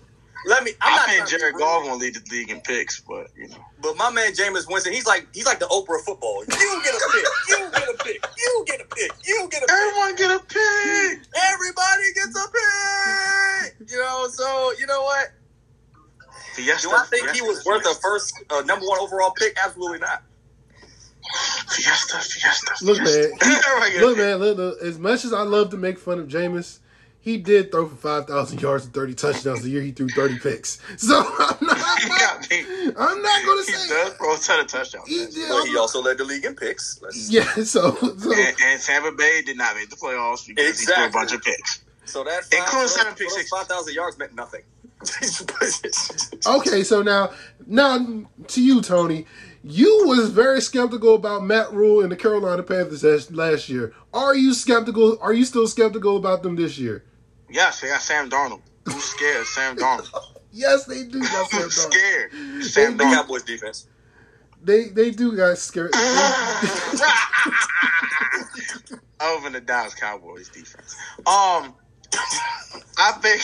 [0.47, 0.73] Let me.
[0.79, 2.99] I'm I not think trying to be Jared Goff gonna lead the league in picks,
[2.99, 3.57] but you know.
[3.81, 6.43] but my man Jameis Winston, he's like he's like the Oprah of football.
[6.43, 7.25] You get a pick.
[7.49, 8.25] You get a pick.
[8.37, 9.11] You get a pick.
[9.25, 9.71] You get a pick.
[9.75, 11.19] Everyone get a pick.
[11.35, 13.89] Everybody gets a pick.
[13.91, 15.29] You know, so you know what?
[16.53, 19.57] Fiesta, Do I think he Fiesta, was worth a first uh, number one overall pick?
[19.63, 20.21] Absolutely not.
[21.75, 22.85] Fiesta, Fiesta.
[22.85, 23.05] Look, man.
[23.07, 23.45] Fiesta.
[23.67, 24.37] Everyone get a Look, man.
[24.37, 26.79] Look, look, as much as I love to make fun of Jameis,
[27.19, 30.37] he did throw for five thousand yards and thirty touchdowns the year he threw thirty
[30.39, 30.79] picks.
[30.97, 31.77] So I'm not.
[32.01, 32.59] He got me.
[32.97, 33.71] I'm not going to say.
[33.71, 33.93] He say.
[34.03, 35.07] does throw a ton of touchdowns.
[35.07, 35.49] He did.
[35.49, 37.01] But he also led the league in picks.
[37.01, 37.43] Let's- Yeah.
[37.63, 37.95] So.
[37.95, 41.33] so And, and Tampa Bay did not make the playoffs because he threw a bunch
[41.33, 41.83] of picks.
[42.05, 44.61] So that Including five, seven so pick those five thousand yards meant nothing.
[46.47, 47.31] Okay, so now,
[47.65, 49.25] now to you, Tony.
[49.67, 53.95] You was very skeptical about Matt Rhule and the Carolina Panthers last year.
[54.13, 55.17] Are you skeptical?
[55.19, 57.03] Are you still skeptical about them this year?
[57.49, 58.61] Yes, they got Sam Darnold.
[58.85, 59.47] Who's scared?
[59.47, 60.07] Sam Darnold.
[60.51, 61.19] Yes, they do.
[61.19, 62.31] Got Sam scared?
[62.63, 63.13] Sam the Darnold.
[63.15, 63.87] Cowboys defense.
[64.63, 65.93] They they do got scared.
[69.19, 70.95] Over the Dallas Cowboys defense.
[71.25, 71.73] Um,
[72.99, 73.41] I think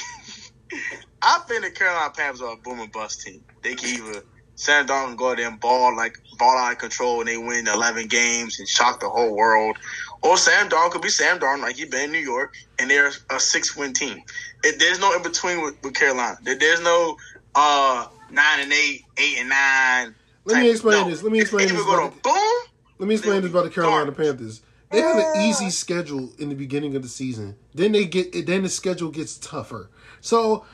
[1.23, 3.43] I think the Carolina Panthers are a boom and bust team.
[3.63, 4.21] They can either
[4.55, 7.37] Sam Darnold can go out there and ball like ball out of control and they
[7.37, 9.77] win eleven games and shock the whole world,
[10.21, 13.11] or Sam Darnold could be Sam Darnold like he been in New York and they're
[13.29, 14.21] a six win team.
[14.63, 16.37] It, there's no in between with, with Carolina.
[16.43, 17.17] There, there's no
[17.55, 20.15] uh nine and eight, eight and nine.
[20.45, 21.09] Let me explain no.
[21.09, 21.23] this.
[21.23, 21.81] Let me explain this.
[21.81, 22.61] About the, boom.
[22.99, 24.17] let me explain this about the Carolina Garbage.
[24.17, 24.61] Panthers.
[24.91, 27.55] They have an easy schedule in the beginning of the season.
[27.73, 29.89] Then they get then the schedule gets tougher.
[30.19, 30.65] So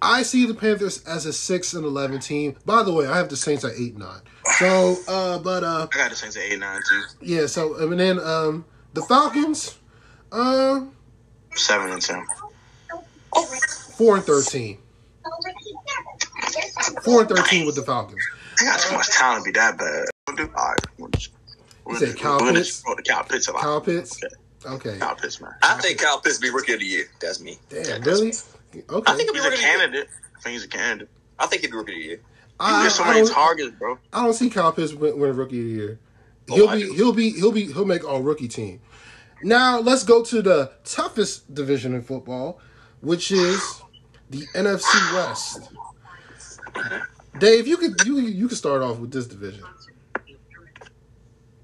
[0.00, 2.56] I see the Panthers as a six and eleven team.
[2.64, 4.20] By the way, I have the Saints at eight and nine.
[4.58, 7.02] So, uh, but uh, I got the Saints at eight nine too.
[7.20, 7.46] yeah.
[7.46, 9.78] So and then um, the Falcons,
[10.32, 10.80] uh,
[11.54, 12.24] Seven and ten.
[13.96, 14.78] four and thirteen.
[17.02, 18.20] Four and thirteen with the Falcons.
[18.58, 20.04] They got too much talent to be that bad.
[20.26, 20.78] We'll do- All right.
[20.98, 22.82] We'll just- You we'll said just- Kyle Pitts?
[22.82, 23.62] just Kyle Pitts a lot.
[23.62, 24.20] Kyle Pitts.
[24.66, 24.88] Okay.
[24.90, 24.98] Okay.
[24.98, 25.52] Kyle Pitts, man.
[25.62, 27.04] I think Kyle Pitts be rookie of the year.
[27.20, 27.58] That's me.
[27.68, 27.84] Damn.
[27.84, 28.26] That- Really?
[28.30, 28.44] that's-
[28.74, 29.10] Okay.
[29.10, 29.78] I think He's a rookie of the year.
[29.78, 30.08] candidate.
[30.36, 31.08] I think he's a candidate.
[31.38, 32.16] I think he'll be rookie of the year.
[32.16, 32.22] He
[32.60, 33.98] I, gets so many don't, targets, bro.
[34.12, 35.98] I don't see Kyle Pitts win, win rookie of the year.
[36.50, 38.80] Oh, He'll I be he'll be he'll be he'll make all rookie team.
[39.42, 42.58] Now let's go to the toughest division in football,
[43.00, 43.80] which is
[44.30, 45.70] the NFC West.
[47.38, 49.64] Dave, you could you you could start off with this division.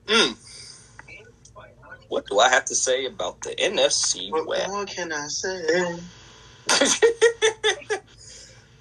[0.07, 0.37] Mm.
[2.09, 4.69] What do I have to say about the NFC What West?
[4.69, 5.97] more can I say?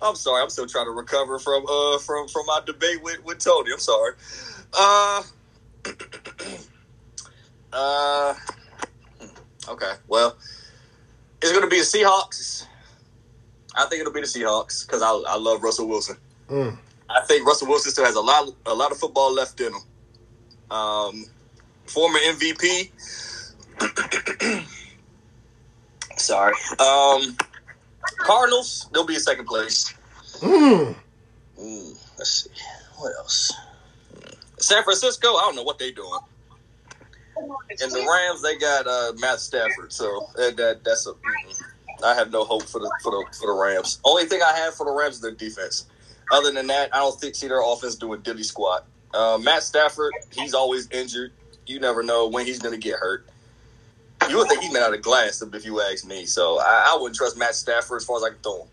[0.02, 0.42] I'm sorry.
[0.42, 3.72] I'm still trying to recover from uh from from my debate with with Tony.
[3.72, 4.14] I'm sorry.
[4.74, 5.24] Uh.
[7.74, 8.34] uh.
[9.70, 9.94] Okay.
[10.08, 10.38] Well,
[11.42, 12.66] it's gonna be the Seahawks.
[13.76, 16.18] I think it'll be the Seahawks because I I love Russell Wilson.
[16.50, 16.78] Mm.
[17.10, 19.82] I think Russell Wilson still has a lot a lot of football left in him.
[20.72, 21.26] Um,
[21.86, 22.90] former MVP.
[26.18, 26.54] Sorry.
[26.80, 27.38] Um,
[28.20, 28.90] Cardinals.
[28.94, 29.94] They'll be in second place.
[30.40, 30.96] Mm.
[31.60, 32.50] Ooh, let's see.
[32.98, 33.54] What else?
[34.60, 35.36] San Francisco.
[35.36, 36.20] I don't know what they're doing.
[37.36, 39.92] And the Rams, they got uh, Matt Stafford.
[39.92, 41.14] So that, that that's a.
[42.04, 44.00] I have no hope for the for the for the Rams.
[44.04, 45.86] Only thing I have for the Rams is their defense.
[46.32, 48.86] Other than that, I don't think see their offense doing dilly squat.
[49.14, 51.32] Uh, Matt Stafford, he's always injured.
[51.66, 53.28] You never know when he's going to get hurt.
[54.30, 56.26] You would think he's made out of glass if you ask me.
[56.26, 58.68] So I, I wouldn't trust Matt Stafford as far as I can throw him.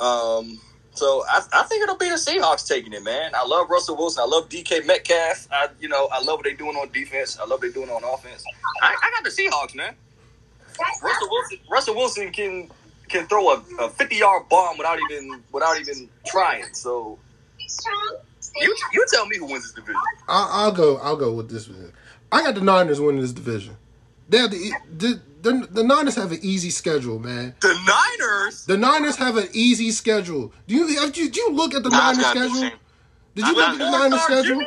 [0.00, 0.60] Um,
[0.94, 3.32] so I, I think it'll be the Seahawks taking it, man.
[3.34, 4.22] I love Russell Wilson.
[4.22, 5.48] I love DK Metcalf.
[5.50, 7.38] I, you know, I love what they're doing on defense.
[7.38, 8.44] I love what they're doing on offense.
[8.82, 9.94] I, I got the Seahawks, man.
[11.02, 12.70] Russell Wilson, Russell Wilson can
[13.08, 16.64] can throw a, a fifty yard bomb without even without even trying.
[16.72, 17.18] So
[18.60, 20.00] you you tell me who wins this division.
[20.28, 20.96] I, I'll go.
[20.98, 21.92] I'll go with this one.
[22.30, 23.76] I got the Niners winning this division.
[24.28, 27.54] They the, the the the Niners have an easy schedule, man.
[27.60, 27.74] The
[28.18, 28.64] Niners.
[28.66, 30.52] The Niners have an easy schedule.
[30.66, 32.78] Do you have you, do you look at the Nas Niners got a good schedule?
[33.34, 34.60] Did you Nas look at the Niners schedule?
[34.60, 34.66] Jimmy?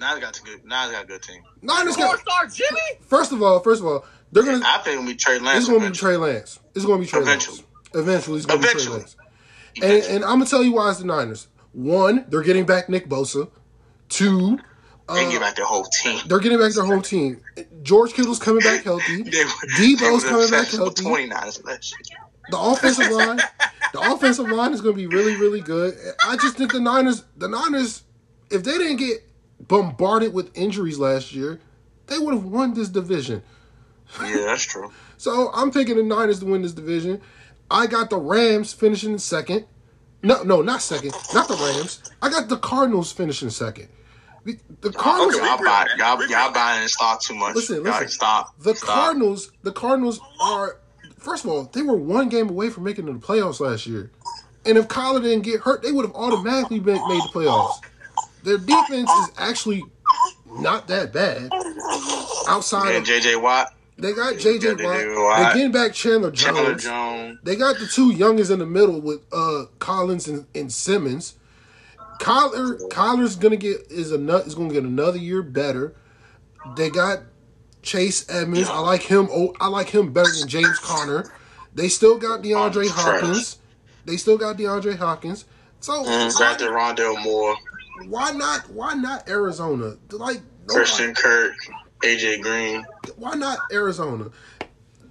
[0.00, 0.64] Nas got a good.
[0.64, 1.42] Nas got a good team.
[1.62, 2.80] Niners Four got star Jimmy.
[3.02, 5.58] first of all, first of all, they're gonna I think it'll be Trey Lance.
[5.58, 6.10] it's gonna be eventually.
[6.10, 6.60] Trey Lance.
[6.74, 7.58] It's gonna be Trey Eventually.
[7.58, 7.68] Lance.
[7.94, 8.98] Eventually, it's gonna be Trey Eventually.
[8.98, 9.16] Lance.
[9.82, 11.48] And, and I'm gonna tell you why it's the Niners.
[11.72, 13.50] One, they're getting back Nick Bosa.
[14.08, 14.58] Two,
[15.08, 16.18] They uh, get back their whole team.
[16.26, 17.40] they're getting back their whole team.
[17.82, 19.22] George Kittle's coming back healthy.
[19.22, 21.02] They were- Deebo's they coming back healthy.
[21.04, 21.30] 29
[21.64, 21.94] last.
[22.50, 23.36] The offensive line,
[23.92, 25.96] The offensive line is going to be really, really good.
[26.26, 28.02] I just think the Niners, the Niners,
[28.50, 29.18] if they didn't get
[29.68, 31.60] bombarded with injuries last year,
[32.06, 33.42] they would have won this division.
[34.22, 34.90] Yeah, that's true.
[35.16, 37.20] So I'm picking the Niners to win this division.
[37.70, 39.64] I got the Rams finishing second.
[40.22, 41.12] No, no, not second.
[41.32, 42.02] Not the Rams.
[42.20, 43.88] I got the Cardinals finishing second.
[44.44, 45.36] The, the Cardinals.
[45.36, 47.54] Okay, y'all, buy, y'all, y'all buying in stock too much.
[47.54, 48.08] Listen, Y'all listen.
[48.08, 48.58] Stop.
[48.60, 48.88] The stop.
[48.88, 50.78] Cardinals, the Cardinals are
[51.24, 54.10] first of all, they were one game away from making the playoffs last year.
[54.66, 57.80] And if Kyler didn't get hurt, they would have automatically been made the playoffs.
[58.42, 59.82] Their defense is actually
[60.58, 61.50] not that bad.
[62.48, 66.84] Outside And of JJ Watt, they got JJ Watt, they getting back Chandler Chandler Jones.
[66.84, 67.38] Jones.
[67.42, 71.36] They got the two youngest in the middle with uh Collins and, and Simmons.
[72.18, 75.94] Kyler Kyler's gonna get is a nut is gonna get another year better.
[76.76, 77.20] They got
[77.82, 78.68] Chase Edmonds.
[78.68, 79.28] I like him.
[79.30, 81.24] Oh, I like him better than James Conner.
[81.74, 83.58] They still got DeAndre Hopkins.
[84.06, 85.44] They still got DeAndre Hopkins.
[85.80, 87.56] So Mm, Drafted Rondale Moore,
[88.08, 88.68] why not?
[88.70, 89.96] Why not Arizona?
[90.10, 91.52] Like nobody- Christian Kirk,
[92.02, 92.86] AJ Green.
[93.16, 94.30] Why not Arizona?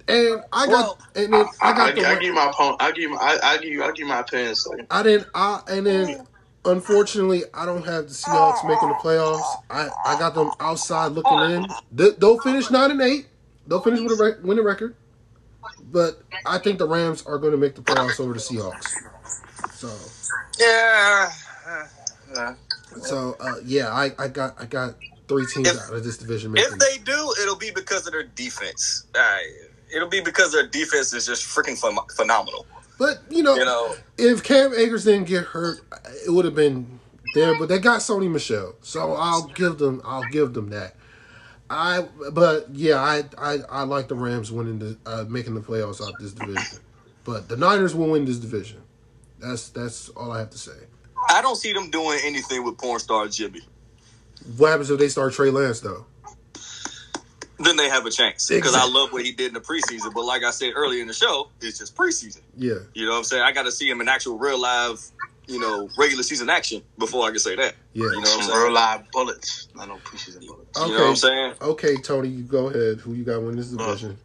[0.08, 2.50] And I got Well, and then I I, got I, the I give you my
[2.50, 2.82] opponent.
[2.82, 3.16] I give you.
[3.16, 3.84] I, I give you.
[3.84, 4.54] I give my opinion.
[4.54, 4.72] So.
[4.90, 5.28] I didn't.
[5.34, 6.26] I and then
[6.64, 9.42] unfortunately I don't have the Seahawks making the playoffs.
[9.70, 11.66] I I got them outside looking in.
[11.92, 13.26] They, they'll finish nine and eight.
[13.66, 14.94] They'll finish with a rec- win a record.
[15.90, 18.84] But I think the Rams are going to make the playoffs over the Seahawks.
[19.72, 19.88] So
[20.58, 21.30] Yeah.
[22.36, 22.54] uh,
[23.02, 24.94] so uh, yeah, I, I got I got
[25.28, 26.54] three teams If- out of this division.
[26.56, 29.06] If they do, it'll be because of their defense.
[29.14, 29.38] Uh,
[29.94, 32.66] it'll be because their defense is just freaking phen- phenomenal.
[32.98, 35.80] But you know, You know, if Cam Akers didn't get hurt,
[36.26, 37.00] it would have been
[37.34, 37.58] there.
[37.58, 40.00] But they got Sony Michel, so I'll give them.
[40.04, 40.94] I'll give them that.
[41.70, 46.06] I but yeah, I I, I like the Rams winning the uh, making the playoffs
[46.06, 46.78] out this division,
[47.24, 48.82] but the Niners will win this division.
[49.40, 50.72] That's that's all I have to say.
[51.30, 53.60] I don't see them doing anything with porn star Jimmy.
[54.56, 56.06] What happens if they start Trey Lance though?
[57.58, 60.12] Then they have a chance because I love what he did in the preseason.
[60.12, 62.40] But like I said earlier in the show, it's just preseason.
[62.56, 63.42] Yeah, You know what I'm saying?
[63.42, 65.00] I got to see him in actual real live,
[65.46, 67.74] you know, regular season action before I can say that.
[67.92, 68.06] yeah.
[68.06, 68.58] You know what I'm Some saying?
[68.64, 69.68] real live bullets.
[69.74, 70.76] Not no preseason bullets.
[70.76, 70.88] Okay.
[70.90, 71.54] You know what I'm saying?
[71.62, 72.98] Okay, Tony, you go ahead.
[73.00, 74.18] Who you got win this uh, division?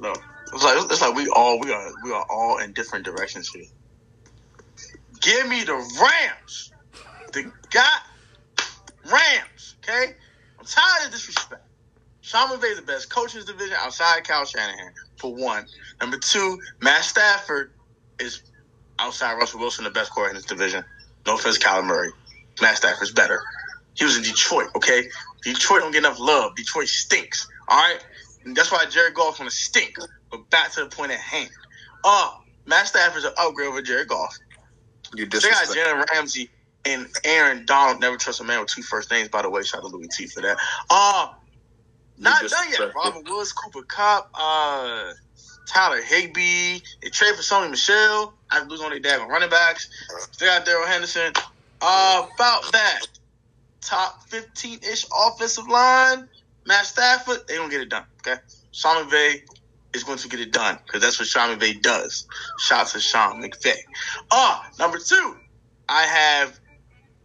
[0.00, 0.12] No,
[0.52, 3.64] it's like it's like we all we are we are all in different directions here.
[5.20, 6.72] Give me the Rams,
[7.32, 8.00] the got
[9.10, 9.76] Rams.
[9.82, 10.14] Okay,
[10.58, 11.62] I'm tired of disrespect.
[12.28, 14.92] Sean McVay is the best coach in this division outside Kyle Shanahan.
[15.16, 15.64] For one,
[15.98, 17.72] number two, Matt Stafford
[18.20, 18.42] is
[18.98, 20.84] outside Russell Wilson the best quarterback in this division.
[21.26, 22.10] No offense, Kyler Murray.
[22.60, 23.40] Matt Stafford's better.
[23.94, 25.04] He was in Detroit, okay?
[25.42, 26.54] Detroit don't get enough love.
[26.54, 27.48] Detroit stinks.
[27.66, 28.04] All right?
[28.44, 29.94] And that's why Jared Goff's gonna stink.
[30.30, 31.48] But back to the point at hand.
[32.04, 32.32] Uh,
[32.66, 34.36] Matt Stafford's an upgrade over Jared Goff.
[35.14, 35.78] You They got disrespect.
[35.78, 36.50] Jalen Ramsey
[36.84, 38.02] and Aaron Donald.
[38.02, 39.62] Never trust a man with two first names, by the way.
[39.62, 40.58] Shout out to Louis T for that.
[40.90, 41.28] Uh,
[42.18, 42.94] not done yet.
[42.94, 45.12] Robert Woods, Cooper Kupp, uh,
[45.66, 46.80] Tyler Higbee.
[47.02, 48.34] They trade for Sony Michel.
[48.50, 49.88] I lose on their running backs.
[50.38, 51.32] They got Darrell Henderson.
[51.80, 53.00] Uh, about that.
[53.80, 56.28] Top 15 ish offensive line.
[56.66, 58.04] Matt Stafford, they don't get it done.
[58.26, 58.40] Okay.
[58.72, 59.42] Sean McVay
[59.94, 62.26] is going to get it done because that's what Sean McVay does.
[62.58, 63.76] Shout to Sean McVay.
[64.30, 65.36] Uh, number two,
[65.88, 66.58] I have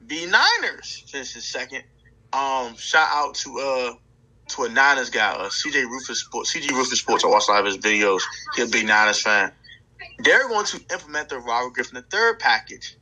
[0.07, 1.83] the Niners finishing second.
[2.31, 3.93] Um, shout out to uh
[4.49, 6.53] to a Niners guy, uh, CJ Rufus Sports.
[6.53, 7.23] CJ Rufus Sports.
[7.23, 8.21] I watch a lot of his videos.
[8.55, 9.51] He's a big Niners fan.
[10.19, 12.97] They're going to implement the Robert Griffin III package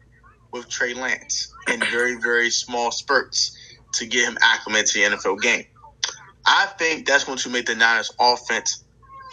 [0.51, 3.57] with Trey Lance in very, very small spurts
[3.93, 5.65] to get him acclimated to the NFL game.
[6.45, 8.83] I think that's going to make the Niners offense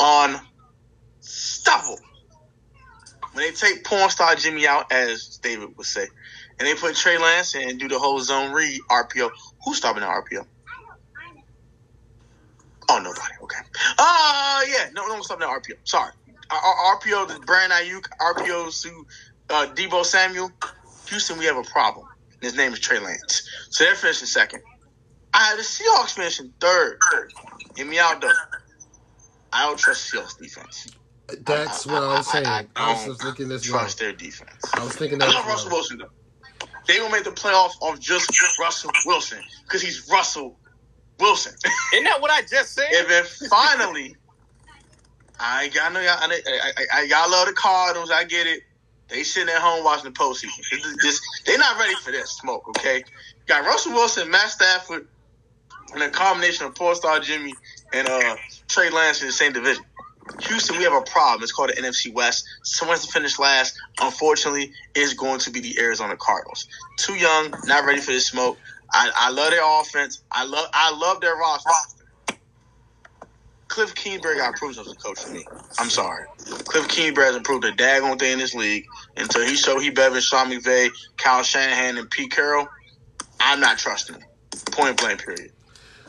[0.01, 1.99] unstoppable.
[3.33, 6.07] When they take porn star Jimmy out, as David would say,
[6.59, 9.31] and they put Trey Lance in and do the whole zone read RPO,
[9.65, 10.45] who's stopping the RPO?
[12.89, 13.35] Oh, nobody.
[13.43, 13.59] Okay.
[13.99, 14.91] Uh, yeah.
[14.95, 15.77] No, no stopping the RPO.
[15.85, 16.13] Sorry.
[16.51, 19.07] RPO to Brandon Aiyuk, RPOs to
[19.51, 20.51] uh, Deebo Samuel.
[21.09, 22.07] Houston, we have a problem.
[22.41, 23.49] His name is Trey Lance.
[23.71, 24.63] So they're finishing second.
[25.35, 26.99] I have the Seahawks finishing third.
[27.77, 28.33] Hear me out, though.
[29.53, 30.89] I don't trust Seahawks defense.
[31.41, 32.47] That's what I was saying.
[32.47, 33.79] I, was don't just thinking this way.
[33.79, 34.65] Trust their defense.
[34.75, 35.35] I was thinking I that.
[35.35, 35.71] love Russell.
[35.71, 36.67] Wilson though.
[36.87, 40.59] They will make the playoffs off just Russell Wilson because he's Russell
[41.19, 41.55] Wilson.
[41.93, 42.89] Isn't that what I just said?
[42.95, 44.17] and then finally,
[45.41, 46.19] I got know y'all.
[46.19, 48.11] I, I, I, y'all love the Cardinals.
[48.11, 48.63] I get it.
[49.09, 50.51] They sitting at home watching the postseason.
[51.03, 52.69] Just they're not ready for this smoke.
[52.69, 53.05] Okay,
[53.47, 55.09] got Russell Wilson, Matt Stafford,
[55.95, 57.55] and a combination of Paul Star Jimmy
[57.93, 58.37] and uh,
[58.69, 59.85] Trey Lance in the same division.
[60.41, 61.43] Houston, we have a problem.
[61.43, 62.47] It's called the NFC West.
[62.63, 63.79] Someone has to finish last.
[64.01, 66.69] Unfortunately, is going to be the Arizona Cardinals.
[66.99, 68.59] Too young, not ready for this smoke.
[68.93, 70.23] I, I love their offense.
[70.33, 71.71] I love I love their roster.
[73.69, 75.45] Cliff Kingsbury got approved as a coach to me.
[75.79, 76.25] I'm sorry.
[76.65, 78.85] Cliff Kingsbury has improved a daggone thing in this league
[79.17, 82.67] until he showed he better than Sean McVay, Kyle Shanahan, and Pete Carroll.
[83.41, 84.25] I'm not trusting him.
[84.73, 85.53] Point blank, period.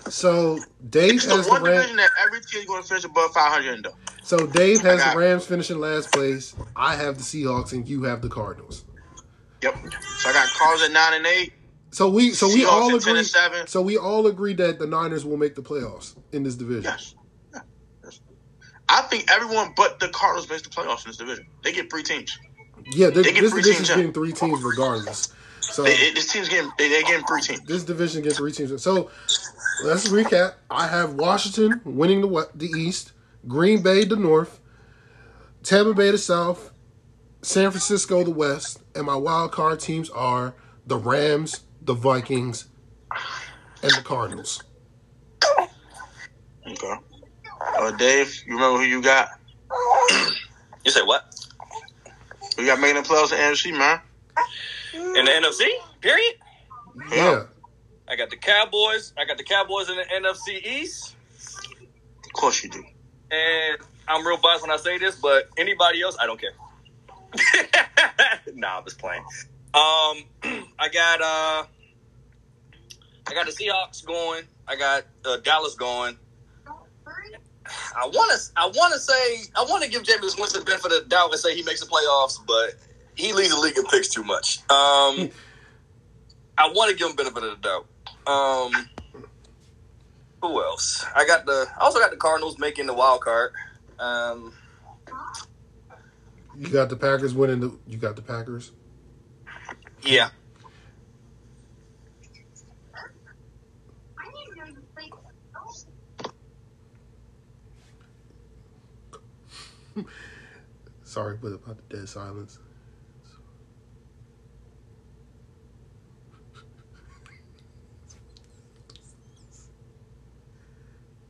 [0.07, 0.57] So
[0.89, 2.09] Dave It's has the one division Rams.
[2.11, 3.91] that every team's going to finish above 500 in, though.
[4.23, 6.55] So Dave has the Rams finishing last place.
[6.75, 8.85] I have the Seahawks, and you have the Cardinals.
[9.61, 9.75] Yep.
[10.19, 11.53] So I got Cardinals at 9 and 8.
[11.91, 13.23] So we so we all agree.
[13.23, 13.67] 7.
[13.67, 16.83] So we all agree that the Niners will make the playoffs in this division.
[16.83, 17.15] Yes.
[18.03, 18.19] Yes.
[18.87, 21.47] I think everyone but the Cardinals makes the playoffs in this division.
[21.63, 22.37] They get three teams.
[22.93, 25.33] Yeah, this, They get this three teams, getting three teams regardless.
[25.61, 27.61] So They, it- this team's getting they, they're getting three teams.
[27.61, 28.81] this division gets three teams.
[28.81, 29.09] So
[29.83, 30.53] let's recap.
[30.69, 33.13] I have Washington winning the the East,
[33.47, 34.59] Green Bay the North,
[35.63, 36.71] Tampa Bay the South,
[37.41, 40.53] San Francisco the West, and my wild card teams are
[40.87, 42.67] the Rams, the Vikings,
[43.81, 44.61] and the Cardinals.
[46.67, 46.93] Okay.
[47.79, 49.29] Uh, Dave, you remember who you got?
[50.85, 51.35] You say what?
[52.57, 53.99] We got making the playoffs in NFC, man?
[54.93, 55.67] In the NFC?
[55.99, 56.35] Period.
[57.11, 57.43] Yeah.
[58.07, 59.11] I got the Cowboys.
[59.17, 61.15] I got the Cowboys in the NFC East.
[62.25, 62.81] Of course you do.
[63.29, 63.77] And
[64.07, 66.53] I'm real biased when I say this, but anybody else, I don't care.
[68.53, 69.25] nah, I'm just playing.
[69.73, 70.23] Um,
[70.79, 71.65] I got uh,
[73.27, 74.43] I got the Seahawks going.
[74.67, 76.17] I got uh, Dallas going.
[77.95, 81.03] I want to, I want to say, I want to give Jameis Winston benefit of
[81.03, 82.73] the doubt and say he makes the playoffs, but
[83.15, 84.59] he leads the league in picks too much.
[84.71, 85.29] Um,
[86.57, 87.85] I want to give him benefit of the doubt.
[88.31, 88.89] Um,
[90.41, 91.05] who else?
[91.15, 93.51] I got the, I also got the Cardinals making the wild card.
[93.99, 94.53] Um,
[96.57, 97.77] You got the Packers winning the.
[97.87, 98.71] You got the Packers.
[100.01, 100.29] yeah,
[111.03, 112.59] Sorry, but about the dead silence.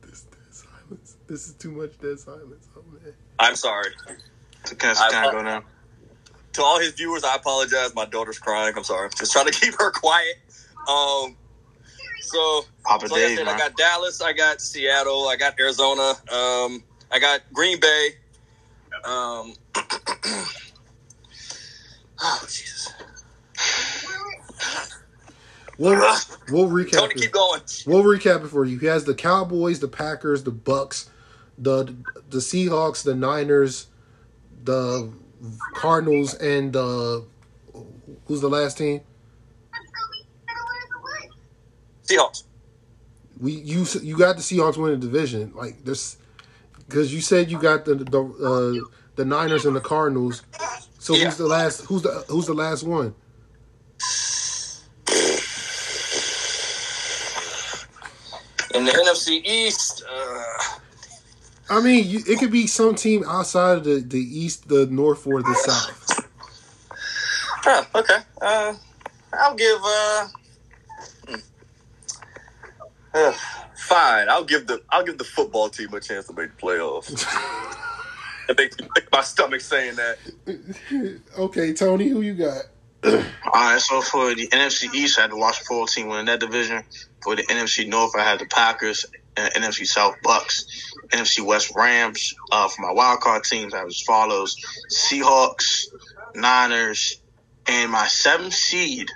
[0.02, 1.16] This dead silence.
[1.26, 2.68] This is too much dead silence.
[2.76, 3.14] Oh man.
[3.38, 3.90] I'm sorry.
[4.64, 5.64] So can I- I kind of go now?
[6.54, 7.94] to all his viewers, I apologize.
[7.94, 8.74] My daughter's crying.
[8.76, 9.08] I'm sorry.
[9.16, 10.34] Just trying to keep her quiet.
[10.88, 11.36] Um,
[12.20, 15.54] so, Papa so like I Dave, said, I got Dallas, I got Seattle, I got
[15.60, 18.10] Arizona, um, I got Green Bay.
[19.04, 19.54] Um,
[22.20, 22.92] oh Jesus!
[25.80, 25.96] We'll
[26.50, 26.92] we'll recap.
[26.92, 27.20] Tony, it.
[27.22, 27.62] keep going.
[27.86, 28.78] We'll recap it for you.
[28.78, 31.08] He has the Cowboys, the Packers, the Bucs,
[31.56, 31.94] the
[32.28, 33.86] the Seahawks, the Niners,
[34.64, 35.10] the
[35.74, 37.20] Cardinals, and uh,
[38.26, 39.00] who's the last team?
[42.04, 42.44] Seahawks.
[43.40, 45.52] We you you got the Seahawks winning the division.
[45.54, 46.18] Like this,
[46.90, 50.42] because you said you got the the uh, the Niners and the Cardinals.
[50.98, 51.26] So Yeah.
[51.26, 51.82] who's the last?
[51.82, 53.14] Who's the who's the last one?
[58.74, 60.78] In the NFC East, uh,
[61.70, 65.26] I mean, you, it could be some team outside of the, the East, the North,
[65.26, 66.20] or the South.
[67.62, 68.18] huh, okay.
[68.40, 68.74] Uh,
[69.32, 69.80] I'll give.
[69.82, 70.28] Uh,
[71.26, 71.34] hmm.
[73.12, 73.32] Uh,
[73.90, 74.28] fine.
[74.28, 77.26] I'll give the I'll give the football team a chance to make the playoffs.
[78.48, 78.76] it makes
[79.12, 80.18] my stomach saying that.
[81.36, 82.62] Okay, Tony, who you got?
[83.02, 83.12] All
[83.54, 86.84] right, so for the NFC East, I had the Washington football team winning that division.
[87.22, 90.64] For the NFC North, I had the Packers, and NFC South Bucs,
[91.08, 92.34] NFC West Rams.
[92.52, 94.56] Uh, for my wild card teams, I have as follows:
[94.90, 95.86] Seahawks,
[96.34, 97.20] Niners,
[97.66, 99.08] and my seventh seed.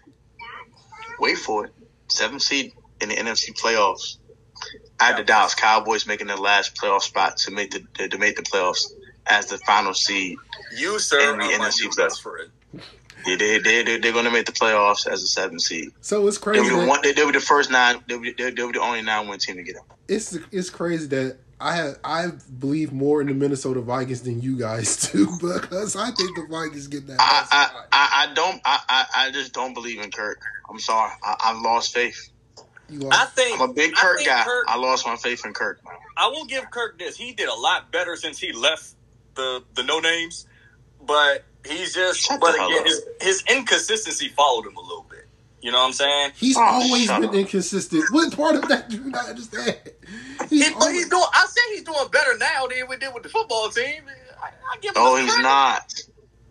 [1.20, 1.72] Wait for it,
[2.08, 4.16] seventh seed in the NFC playoffs.
[5.00, 8.36] I had the Dallas Cowboys making the last playoff spot to make the to make
[8.36, 8.84] the playoffs
[9.26, 10.36] as the final seed.
[10.76, 11.98] You sir And the are my NFC new West.
[11.98, 12.50] best friend.
[13.26, 15.90] They they they they're going to make the playoffs as a seven seed.
[16.00, 16.70] So it's They'll crazy.
[16.70, 17.00] be That, one.
[17.02, 17.96] They'll be the first nine.
[18.06, 19.84] They'll be, they'll, they'll be the only nine win team to get them.
[20.08, 22.26] it's it's crazy that I have I
[22.58, 26.86] believe more in the Minnesota Vikings than you guys do because I think the Vikings
[26.88, 27.16] get that.
[27.20, 27.70] I I.
[27.92, 28.60] I, I don't.
[28.64, 30.38] I, I I just don't believe in Kirk.
[30.68, 31.10] I'm sorry.
[31.22, 32.30] I, I've lost faith.
[32.88, 34.44] You I think I'm a big Kirk think guy.
[34.44, 35.80] Kirk- I lost my faith in Kirk.
[35.84, 35.94] Man.
[36.16, 37.16] I will give Kirk this.
[37.16, 38.94] He did a lot better since he left
[39.34, 40.46] the the no names,
[41.04, 42.20] but he's just.
[42.20, 45.26] Shut but again, his his inconsistency followed him a little bit.
[45.62, 46.32] You know what I'm saying?
[46.36, 47.34] He's Oh, always been up.
[47.34, 48.04] inconsistent.
[48.10, 49.78] What part of that do you not understand?
[50.50, 51.24] He's He, always- he's doing.
[51.32, 54.02] I said he's doing better now than we did with the football team.
[54.42, 55.42] I, I give him No, he's credit.
[55.42, 55.94] not.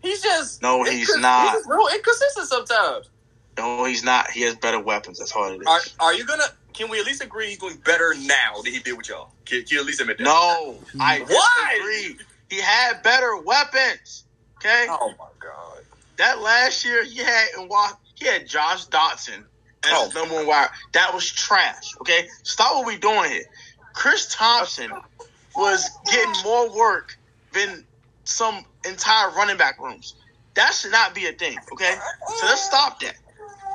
[0.02, 1.44] He's just No, he's not.
[1.44, 3.08] He's just real inconsistent sometimes.
[3.56, 4.30] No, he's not.
[4.30, 5.18] He has better weapons.
[5.18, 5.66] That's all it is.
[5.66, 6.44] Are, are you gonna?
[6.72, 9.30] Can we at least agree he's doing better now than he did with y'all?
[9.44, 10.24] Can, can you at least admit that?
[10.24, 11.78] No, I Why?
[11.78, 12.24] disagree.
[12.50, 14.24] He had better weapons.
[14.58, 15.84] Okay, Oh my god.
[16.16, 19.44] that last year he had and wa- he had Josh Doctson
[19.84, 20.10] as Oh.
[20.14, 20.68] number one wide.
[20.92, 21.94] That was trash.
[22.00, 23.44] Okay, stop what we doing here.
[23.92, 24.90] Chris Thompson
[25.54, 27.16] was getting more work
[27.52, 27.84] than
[28.24, 30.14] some entire running back rooms.
[30.54, 31.58] That should not be a thing.
[31.72, 31.94] Okay,
[32.38, 33.14] so let's stop that.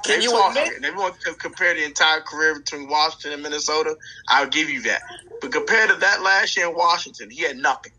[0.03, 0.65] Can They you talk admit?
[0.65, 3.95] here, and everyone can compare the entire career between Washington and Minnesota.
[4.29, 5.01] I'll give you that.
[5.41, 7.91] But compared to that last year in Washington, he had nothing.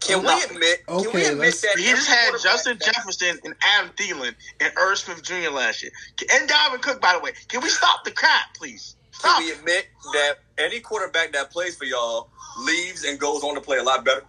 [0.00, 0.56] Can we Nothing.
[0.56, 0.86] admit?
[0.88, 4.34] Can we Okay, admit let's- that He just had Justin that- Jefferson and Adam Thielen
[4.58, 5.50] and Irv Smith Jr.
[5.50, 5.92] last year.
[6.32, 7.32] And Dalvin Cook, by the way.
[7.48, 8.96] Can we stop the crap, please?
[9.12, 9.36] Stop.
[9.38, 13.60] Can we admit that any quarterback that plays for y'all leaves and goes on to
[13.60, 14.24] play a lot better?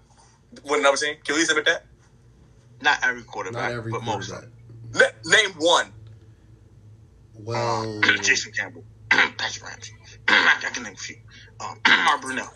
[0.64, 1.16] With another team?
[1.26, 1.86] Can we admit that?
[2.82, 4.36] Not every quarterback, not every but most of
[4.92, 5.16] quarterback.
[5.26, 5.92] Na- name one.
[7.46, 8.18] Well, them.
[8.22, 8.84] Jason Campbell.
[9.12, 9.94] That's Ramsey.
[10.28, 11.18] I can name a few.
[11.60, 12.50] Um, Mark Brunell.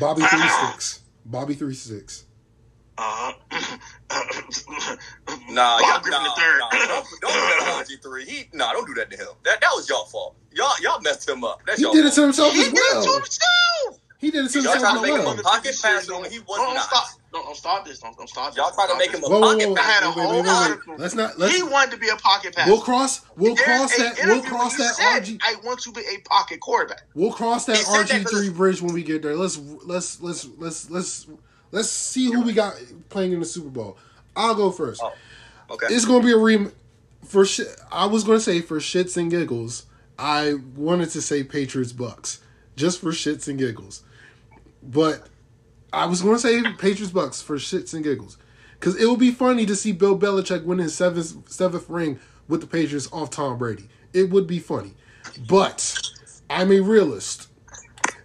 [0.00, 1.00] Bobby three six.
[1.24, 2.24] Bobby three six.
[2.98, 3.32] Uh,
[5.50, 6.58] Nah, Bob y'all, Griffin nah, the third.
[6.60, 8.24] nah, don't, don't do that to RG three.
[8.24, 9.28] He nah, don't do that to him.
[9.44, 10.36] That that was y'all fault.
[10.52, 11.60] Y'all y'all messed him up.
[11.66, 12.24] That's He y'all did it to fault.
[12.26, 13.18] himself He as did it to well.
[14.18, 14.20] Himself.
[14.20, 16.38] He did it to Y'all himself trying to make him a pocket passer when he
[16.40, 16.84] was Don't, don't not.
[16.84, 17.06] stop.
[17.32, 17.98] Don't, don't stop this.
[17.98, 18.56] Don't, don't stop this.
[18.56, 20.04] Y'all trying to make him a Whoa, whoa, pocket whoa, had passer.
[20.04, 20.98] a wait, wait, whole wait, wait, wait.
[20.98, 21.38] Let's not.
[21.38, 21.54] Let's.
[21.56, 22.70] He wanted to be a pocket passer.
[22.70, 23.20] We'll cross.
[23.36, 24.18] We'll There's cross that.
[24.24, 25.40] We'll cross that you said, RG.
[25.42, 27.02] I want to be a pocket quarterback.
[27.14, 29.36] We'll cross that He said that RG 'cause three bridge when we get there.
[29.36, 31.26] Let's let's let's let's let's
[31.72, 32.74] let's see who we got
[33.10, 33.98] playing in the Super Bowl.
[34.34, 35.02] I'll go first.
[35.02, 35.12] Oh,
[35.70, 35.86] okay.
[35.90, 36.72] It's gonna be a rem
[37.24, 37.68] for shit.
[37.92, 39.84] I was gonna say for shits and giggles.
[40.18, 42.38] I wanted to say Patriots Bucs
[42.76, 44.02] just for shits and giggles,
[44.82, 45.28] but
[45.92, 48.38] I was gonna say Patriots Bucs for shits and giggles
[48.78, 52.18] because it would be funny to see Bill Belichick win his seventh seventh ring
[52.48, 53.88] with the Patriots off Tom Brady.
[54.12, 54.94] It would be funny,
[55.48, 56.00] but
[56.48, 57.48] I'm a realist,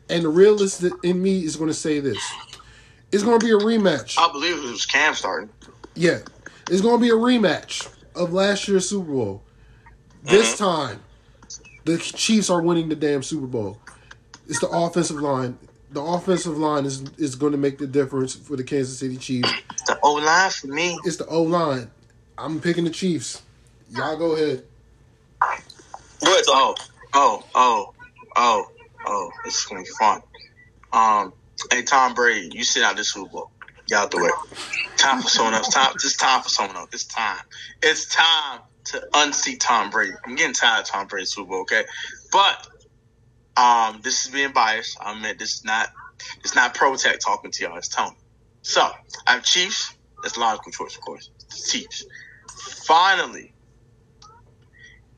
[0.10, 2.22] and the realist in me is gonna say this:
[3.12, 4.20] it's gonna be a rematch.
[4.20, 5.50] I believe it was Cam starting.
[5.96, 6.20] Yeah,
[6.70, 9.44] it's going to be a rematch of last year's Super Bowl.
[10.24, 10.64] This mm-hmm.
[10.64, 11.00] time,
[11.84, 13.78] the Chiefs are winning the damn Super Bowl.
[14.52, 15.58] It's the offensive line.
[15.92, 19.50] The offensive line is is going to make the difference for the Kansas City Chiefs.
[19.88, 21.00] The O line for me.
[21.06, 21.90] It's the O line.
[22.38, 23.42] I'm picking the Chiefs.
[23.92, 24.66] Y'all go ahead.
[25.40, 26.76] Go ahead, Oh,
[27.14, 27.94] oh, oh,
[28.36, 28.72] oh,
[29.06, 29.32] oh.
[29.46, 30.22] This is gonna be fun.
[30.92, 31.32] Um,
[31.72, 33.52] hey Tom Brady, you sit out this Super Bowl.
[33.88, 34.30] Get out the way.
[34.98, 35.70] Time for someone else.
[35.70, 35.94] Time.
[35.96, 36.90] It's time for someone else.
[36.92, 37.40] It's time.
[37.82, 40.12] It's time to unseat Tom Brady.
[40.26, 41.62] I'm getting tired of Tom Brady Super Bowl.
[41.62, 41.86] Okay,
[42.34, 42.68] but
[43.58, 44.98] um, this is being biased.
[45.02, 45.90] I mean, this is not.
[46.44, 47.78] It's not Pro Tech talking to y'all.
[47.78, 48.16] It's Tony.
[48.62, 48.82] So
[49.28, 49.94] I have Chiefs.
[50.22, 51.32] That's a logical choice, of course.
[51.72, 52.06] Chiefs.
[52.86, 53.54] Finally,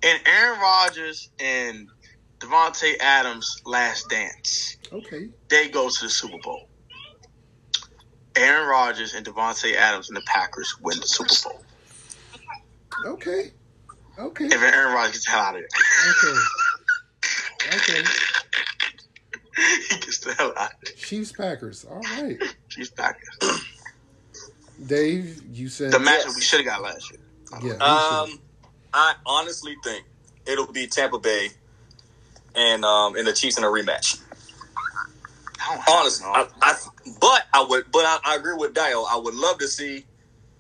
[0.02, 1.90] in Aaron Rodgers and
[2.40, 5.30] Davante Adams' last dance, Okay.
[5.50, 6.70] they go to the Super Bowl.
[8.36, 11.64] Aaron Rodgers and Davante Adams and the Packers win the Super Bowl.
[13.14, 13.52] Okay.
[14.18, 14.46] Okay.
[14.46, 16.40] If Aaron Rodgers gets the hell out of there, Okay.
[17.76, 18.04] Okay.
[19.90, 20.94] he gets the hell out of there.
[20.96, 21.86] Chiefs Packers.
[21.86, 22.38] All right.
[22.70, 23.64] Chiefs Packers.
[24.86, 26.36] Dave, you said The matchup Yes.
[26.36, 27.20] we should have got last year.
[27.64, 27.74] yeah.
[27.84, 28.40] Um,
[28.94, 30.06] I honestly think
[30.46, 31.50] it'll be Tampa Bay
[32.56, 34.20] and um and the Chiefs in a rematch.
[35.60, 36.28] I Honestly.
[36.28, 36.76] I, I,
[37.22, 39.04] but I would, but I, I agree with Dio.
[39.04, 40.06] I would love to see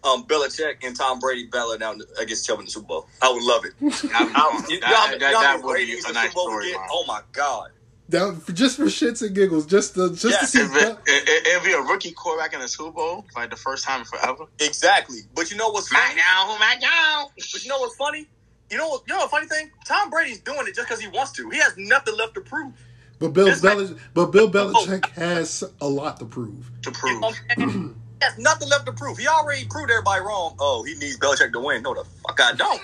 [0.04, 3.08] um Belichick and Tom Brady battle down against Chubb in the Super Bowl.
[3.22, 3.74] I would love it.
[3.82, 4.70] That'd be I, fun.
[4.70, 6.14] you, That- know how that- many- you know how that many would be ratings a
[6.14, 6.78] nice Super Bowl would get?
[6.78, 6.88] storyline.
[6.92, 7.70] Oh my god!
[8.10, 10.60] that, just for shits and giggles, just to just Yeah, to see.
[10.60, 13.86] If it, it, it'd be a rookie quarterback in the Super Bowl, like the first
[13.86, 14.46] time in forever.
[14.60, 15.20] Exactly.
[15.34, 16.16] But you know what's My funny?
[16.18, 17.32] now, who my now?
[17.36, 18.28] But you know what's funny?
[18.70, 19.04] You know what?
[19.08, 19.72] You know what funny thing?
[19.88, 21.50] Tom Brady's doing it just because he wants to.
[21.50, 22.74] He has nothing left to prove.
[23.20, 26.70] But Bill This man- but Bill Belichick has a lot to prove.
[26.84, 27.22] To You
[27.56, 27.96] prove.
[28.24, 28.38] know what I'm saying?
[28.38, 29.18] he has nothing left to prove.
[29.18, 30.56] He already proved everybody wrong.
[30.60, 31.84] Oh, he needs Belichick to win.
[31.84, 32.82] No, the fuck I don't.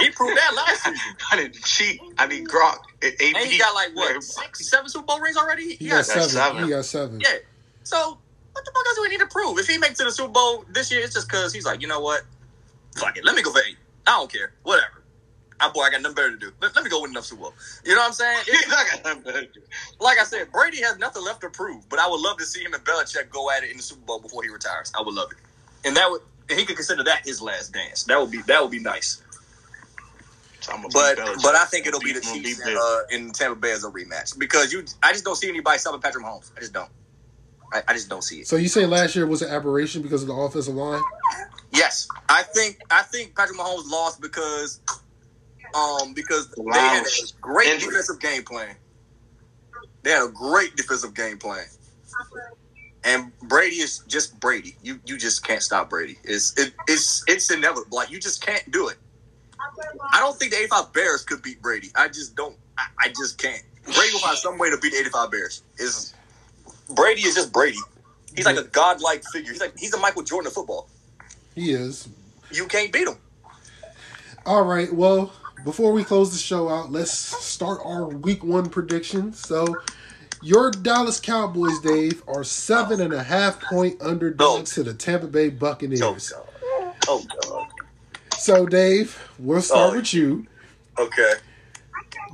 [0.00, 1.16] he proved that last season.
[1.30, 2.00] I need cheat.
[2.18, 2.78] I need Gronk.
[3.02, 3.12] AP.
[3.20, 5.76] And he got like what six, seven Super Bowl rings already.
[5.76, 6.28] He got seven.
[6.28, 6.64] seven.
[6.64, 7.20] He got seven.
[7.20, 7.36] Yeah.
[7.84, 8.18] So
[8.52, 9.58] what the fuck else do we need to prove?
[9.58, 11.80] If he makes it to the Super Bowl this year, it's just because he's like,
[11.80, 12.22] you know what?
[12.96, 13.24] Fuck it.
[13.24, 13.76] Let me go for eight.
[14.06, 14.52] I don't care.
[14.62, 14.97] Whatever.
[15.60, 16.52] I boy, I got nothing better to do.
[16.60, 17.54] Let, let me go win enough Super Bowl.
[17.84, 18.40] You know what I'm saying?
[18.48, 19.48] It- He's not gonna do.
[20.00, 22.62] like I said, Brady has nothing left to prove, but I would love to see
[22.64, 24.92] him and Belichick go at it in the Super Bowl before he retires.
[24.98, 25.38] I would love it,
[25.88, 28.04] and that would and he could consider that his last dance.
[28.04, 29.22] That would be that would be nice.
[30.60, 33.32] So I'm a But but I think it'll be the Chiefs beat in, uh, in
[33.32, 34.84] Tampa Bay as a rematch because you.
[35.02, 36.52] I just don't see anybody stopping Patrick Mahomes.
[36.56, 36.90] I just don't.
[37.72, 38.48] I, I just don't see it.
[38.48, 41.02] So you say last year was an aberration because of the offensive line?
[41.72, 44.80] Yes, I think I think Patrick Mahomes lost because
[45.74, 47.10] um because The they had a
[47.40, 47.90] great Injury.
[47.90, 48.76] defensive game plan.
[50.02, 51.64] They had a great defensive game plan.
[53.04, 54.76] And Brady is just Brady.
[54.82, 56.18] You you just can't stop Brady.
[56.24, 57.96] It's it, it's it's inevitable.
[57.96, 58.96] Like you just can't do it.
[60.12, 61.90] I don't think the 85 Bears could beat Brady.
[61.96, 62.56] I just don't.
[62.78, 63.62] I, I just can't.
[63.84, 65.62] Brady will find some way to beat the 85 Bears.
[65.78, 66.14] Is
[66.94, 67.78] Brady is just Brady.
[68.34, 69.52] He's like a godlike figure.
[69.52, 70.88] He's like he's a Michael Jordan of football.
[71.54, 72.08] He is.
[72.50, 73.16] You can't beat him.
[74.46, 74.92] All right.
[74.92, 75.32] Well,
[75.64, 79.38] before we close the show out, let's start our week one predictions.
[79.46, 79.66] So,
[80.42, 85.48] your Dallas Cowboys, Dave, are seven and a half point underdogs to the Tampa Bay
[85.50, 86.02] Buccaneers.
[86.02, 86.14] Oh
[86.66, 86.94] god.
[87.08, 87.68] Oh god.
[88.38, 89.96] So, Dave, we'll start Oh.
[89.96, 90.46] with you.
[90.98, 91.32] Okay.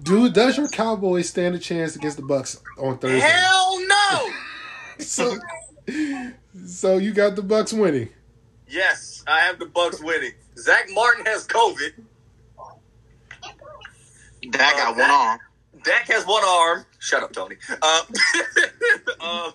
[0.03, 3.21] Do does your Cowboys stand a chance against the Bucs on Thursday?
[3.21, 4.31] Hell no.
[5.01, 5.37] So,
[6.67, 8.11] so you got the Bucs winning.
[8.69, 10.31] yes, I have the Bucs winning.
[10.57, 11.95] Zack Martin has COVID.
[14.51, 15.39] Dak got one arm.
[15.83, 16.87] Dak has one arm.
[16.99, 17.57] Shut up, Tony.
[17.83, 18.03] Uh,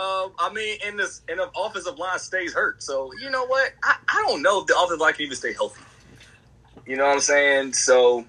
[0.00, 2.82] um, I mean, in this and the offensive line stays hurt.
[2.82, 3.72] So you know what?
[3.82, 5.80] I, I don't know if the offensive line can even stay healthy.
[6.86, 7.72] You know what I'm saying?
[7.74, 8.24] So,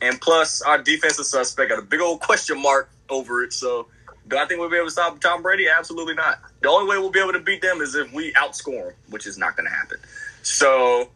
[0.00, 3.52] and plus our defensive suspect got a big old question mark over it.
[3.52, 3.88] So,
[4.28, 5.66] do I think we'll be able to stop Tom Brady?
[5.68, 6.40] Absolutely not.
[6.62, 9.26] The only way we'll be able to beat them is if we outscore them, which
[9.26, 9.98] is not going to happen.
[10.42, 11.10] So,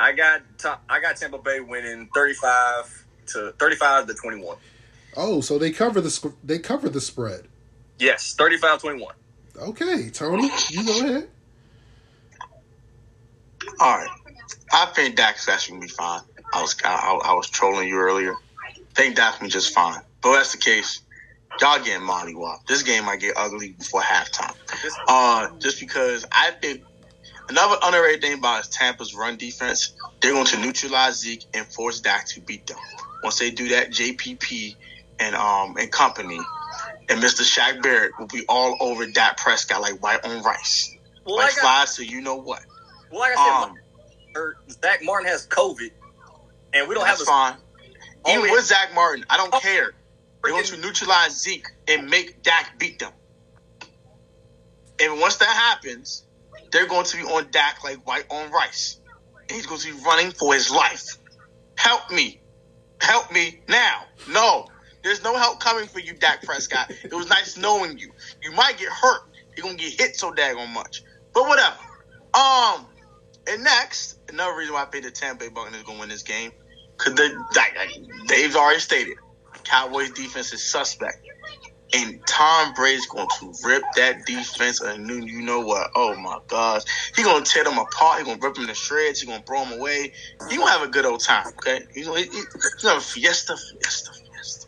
[0.00, 4.56] I got Ta- I got Tampa Bay winning 35 to 35 to 21.
[5.16, 7.46] Oh, so they cover the they cover the spread.
[7.98, 9.02] Yes, 35-21.
[9.58, 11.28] Okay, Tony, you go ahead.
[13.78, 14.08] All right.
[14.72, 16.20] I think Dak's actually gonna be fine.
[16.54, 18.32] I was I, I, I was trolling you earlier.
[18.34, 20.00] I think Dak's gonna be just fine.
[20.22, 21.02] But that's the case.
[21.60, 22.66] Y'all getting Molly Wop.
[22.66, 24.54] This game might get ugly before halftime.
[24.82, 26.82] This- Uh, just because I think
[27.50, 29.94] another underrated thing about Tampa's run defense.
[30.22, 32.78] They're going to neutralize Zeke and force Dak to beat them.
[33.24, 34.76] Once they do that, JPP
[35.20, 36.40] and um and company
[37.10, 37.42] and Mr.
[37.42, 40.90] Shaq Barrett will be all over Dak Prescott like white on rice,
[41.26, 41.96] Well, like like I, flies.
[41.96, 42.60] So you know what?
[43.10, 43.74] well, like I said, Um,
[44.36, 45.90] or Zack Martin has COVID,
[46.74, 47.58] and we don't that's have a fine.
[48.28, 49.92] Even only- with Zack Martin, I don't Oh, care.
[50.44, 53.12] They want to neutralize Zeke and make Dak beat them.
[55.02, 56.24] And once that happens,
[56.70, 59.00] they're going to be on Dak like white on rice.
[59.42, 61.16] And he's going to be running for his life.
[61.76, 62.40] Help me.
[63.00, 64.04] Help me now.
[64.28, 64.66] No.
[65.02, 66.90] There's no help coming for you, Dak Prescott.
[66.90, 68.12] It was nice knowing you.
[68.42, 69.22] You might get hurt.
[69.56, 71.02] You're going to get hit so daggone much.
[71.32, 71.76] But whatever.
[72.34, 72.86] Um,
[73.48, 76.22] and next, another reason why I think the Tampa Bay Buccaneers going to win this
[76.22, 76.52] game,
[76.96, 77.18] because
[77.56, 77.76] like,
[78.26, 79.16] Dave's already stated,
[79.64, 81.26] Cowboys defense is suspect.
[81.92, 85.90] And Tom Brady's going to rip that defense a new, you know what?
[85.96, 86.82] Oh my gosh.
[87.16, 88.18] He's going to tear them apart.
[88.18, 89.20] He's going to rip them to shreds.
[89.20, 90.12] He's going to throw them away.
[90.48, 91.80] He's going to have a good old time, okay?
[91.92, 94.66] He's going to have a fiesta, fiesta, fiesta,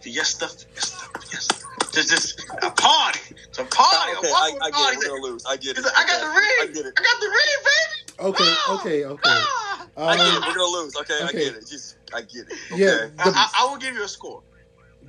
[0.00, 1.56] fiesta, fiesta, fiesta.
[1.92, 3.20] Just, just a party.
[3.48, 4.12] It's a party.
[4.16, 4.96] Okay, a I, welcome I party.
[4.96, 5.10] get it.
[5.12, 5.44] We're gonna lose.
[5.44, 5.84] I get it.
[5.94, 6.56] I got the ring.
[6.62, 6.94] I get it.
[6.96, 8.28] I got the ring, baby.
[8.30, 8.80] Okay, Ah!
[8.80, 9.20] okay, okay.
[9.26, 9.86] Ah!
[9.98, 10.34] I get it.
[10.36, 10.96] Um, We're gonna lose.
[10.96, 11.66] Okay, I get it.
[11.68, 12.52] Just I get it.
[12.72, 12.82] Okay.
[12.82, 13.08] Yeah.
[13.18, 14.42] I, I, I will give you a score.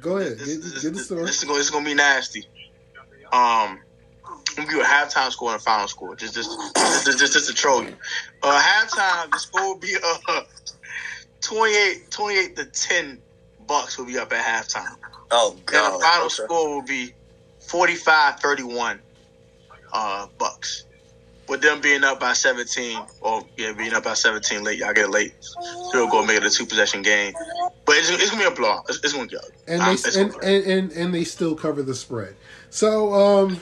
[0.03, 0.37] Go ahead.
[0.37, 1.23] This, Get, this, get the story.
[1.25, 1.57] this is going.
[1.57, 2.45] This is going to be nasty.
[3.31, 3.79] Um,
[4.57, 6.15] I'm gonna give a halftime score and a final score.
[6.15, 7.95] Just, just, just, just, just, just to troll you.
[8.43, 9.95] Uh, halftime, the score will be
[10.27, 10.41] uh
[11.41, 13.21] 28, 28 to ten.
[13.65, 14.95] Bucs will be up at halftime.
[15.31, 15.93] Oh And god.
[15.99, 16.33] the final Okay.
[16.35, 17.13] score will be
[17.65, 18.99] 45-31
[19.93, 20.83] uh, Bucs.
[21.47, 25.09] With them being up by 17, or yeah, being up by 17 late, y'all get
[25.09, 25.33] late.
[25.41, 27.33] Still go make it a two possession game.
[27.85, 28.85] But it's, it's gonna be a blowout.
[28.87, 29.39] It's, it's gonna ugly.
[29.67, 32.35] and Um, they and, and, and and they still cover the spread.
[32.69, 33.59] So um,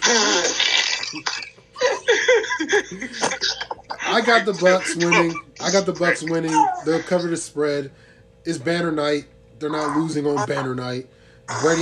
[4.03, 5.35] I got the Bucs winning.
[5.59, 6.53] I got the Bucs winning.
[6.85, 7.91] They'll cover the spread.
[8.45, 9.25] It's banner night.
[9.59, 11.07] They're not losing on banner night.
[11.61, 11.81] Brady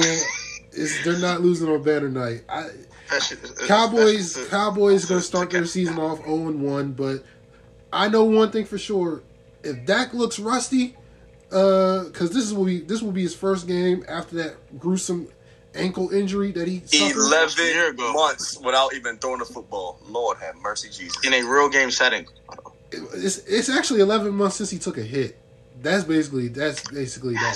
[0.71, 2.43] is they're not losing on banner night.
[2.49, 2.69] I,
[3.09, 7.23] That shit is- Cowboys that's- Cowboys gonna start their season off 0 1, but
[7.91, 9.23] I know one thing for sure.
[9.63, 10.95] If Dak looks rusty,
[11.51, 15.27] uh, because this is will be this will be his first game after that gruesome
[15.75, 17.15] ankle injury that he suffered.
[17.15, 18.13] year Eleven ago.
[18.13, 19.99] months without even throwing a football.
[20.07, 21.17] Lord have mercy, Jesus.
[21.25, 22.27] in a real game setting.
[22.91, 25.37] It's it's actually 11 months since he took a hit.
[25.81, 27.55] That's basically that's basically that.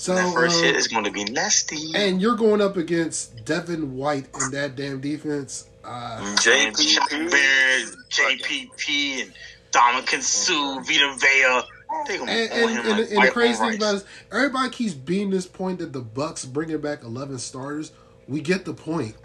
[0.00, 1.92] So that first um, hit is going to be nasty.
[1.94, 5.68] And you're going up against Devin White in that damn defense.
[5.84, 7.30] Uh, JPP.
[7.30, 9.32] Bears, JPP, and
[9.72, 11.60] Ndamukong Suh, Vita Vea.
[12.08, 13.76] They And, and, and, like and the crazy on thing rice.
[13.76, 17.92] about it is, everybody keeps beating this point that the Bucs bringing back eleven starters.
[18.26, 19.16] We get the point,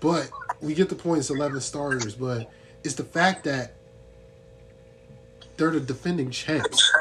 [0.00, 1.20] but we get the point.
[1.20, 2.50] It's eleven starters, but
[2.82, 3.74] it's the fact that
[5.58, 6.92] they're the defending champs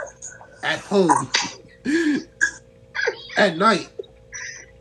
[0.62, 1.32] at home
[3.38, 3.90] at night.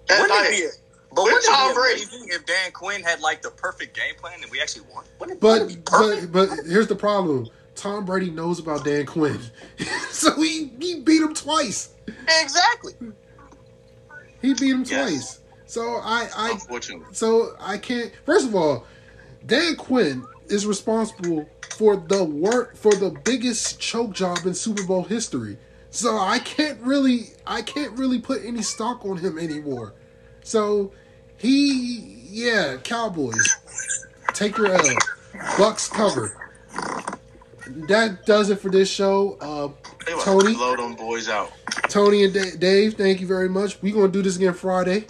[0.09, 2.33] That Wouldn't night, it be, but wouldn't Tom it be Brady.
[2.35, 5.05] if Dan Quinn had like the perfect game plan and we actually won?
[5.21, 7.49] Wouldn't it, wouldn't it be But but but here's the problem.
[7.75, 9.39] Tom Brady knows about Dan Quinn,
[10.11, 11.91] so he he beat him twice.
[12.41, 12.93] exactly.
[14.41, 15.11] He beat him Yes.
[15.11, 15.39] twice.
[15.67, 17.07] So I I unfortunately.
[17.13, 18.13] so I can't.
[18.27, 18.85] First of all,
[19.47, 25.05] Dan Quinn is responsible for the work for the biggest choke job in Super Bowl
[25.05, 25.57] history.
[25.93, 29.93] So I can't really I can't really put any stock on him anymore.
[30.43, 30.93] So
[31.37, 33.59] he yeah, Cowboys
[34.33, 34.81] take your L.
[35.59, 36.51] Bucs cover.
[37.89, 39.37] That does it for this show.
[39.41, 39.69] Uh,
[40.25, 40.53] Tony?
[40.53, 41.53] to blow them boys out.
[41.89, 43.81] Tony and Da- Dave, thank you very much.
[43.83, 45.05] We're gonna do this again Friday.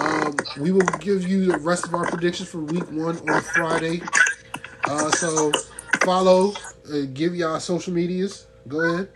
[0.00, 4.02] Um, we will give you the rest of our predictions for Week One on Friday.
[4.84, 5.52] Uh, so
[6.02, 6.54] follow,
[6.92, 8.48] uh, give y'all social medias.
[8.66, 9.08] Go ahead.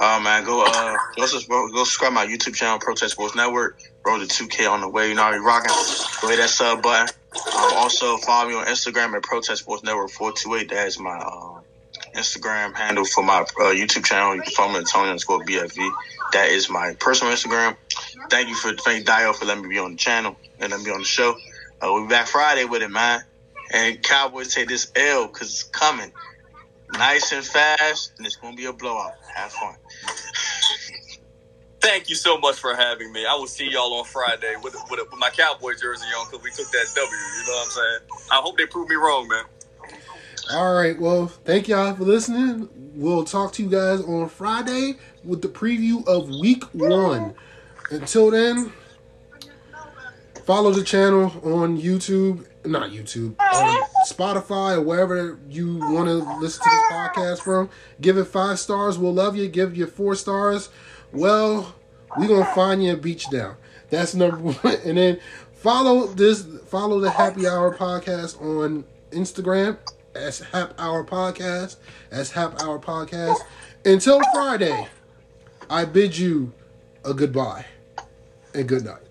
[0.00, 3.80] Oh man, go uh go, sus- go subscribe to my YouTube channel, Protest Sports Network.
[4.06, 5.08] Roll the 2K on the way.
[5.08, 5.74] You know we rocking.
[6.20, 7.14] Go hit that sub button.
[7.34, 10.70] Um, also follow me on Instagram at Protest Sports Network 428.
[10.70, 11.60] That is my uh,
[12.14, 14.36] Instagram handle for my uh, YouTube channel.
[14.36, 15.90] You can follow me at Tony underscore BFV.
[16.32, 17.76] That is my personal Instagram.
[18.30, 20.90] Thank you for thank Dio for letting me be on the channel and letting me
[20.90, 21.32] be on the show.
[21.80, 23.22] Uh, we'll be back Friday with it, man.
[23.72, 26.12] And Cowboys take this L because it's coming.
[26.92, 29.12] Nice and fast, and it's gonna be a blowout.
[29.34, 29.74] Have fun.
[31.80, 33.24] Thank you so much for having me.
[33.24, 36.50] I will see y'all on Friday with with, with my Cowboy jersey on because we
[36.50, 37.10] took that W.
[37.10, 37.98] You know what I'm saying?
[38.32, 39.44] I hope they prove me wrong, man.
[40.50, 40.98] All right.
[40.98, 42.68] Well, thank y'all for listening.
[42.94, 47.34] We'll talk to you guys on Friday with the preview of Week One.
[47.90, 48.72] Until then,
[50.44, 56.62] follow the channel on YouTube, not YouTube, on Spotify or wherever you want to listen
[56.62, 57.70] to this podcast from.
[58.00, 58.98] Give it five stars.
[58.98, 59.48] We'll love you.
[59.48, 60.68] Give you four stars.
[61.12, 61.74] Well,
[62.16, 63.56] we're gonna find you a beach down.
[63.90, 64.76] That's number one.
[64.84, 65.20] And then
[65.52, 66.46] follow this.
[66.66, 69.78] Follow the Happy Hour podcast on Instagram
[70.14, 71.76] as Hap Hour Podcast.
[72.10, 73.38] As Hap Hour Podcast.
[73.84, 74.88] Until Friday,
[75.70, 76.52] I bid you
[77.04, 77.64] a goodbye
[78.54, 79.02] and good night.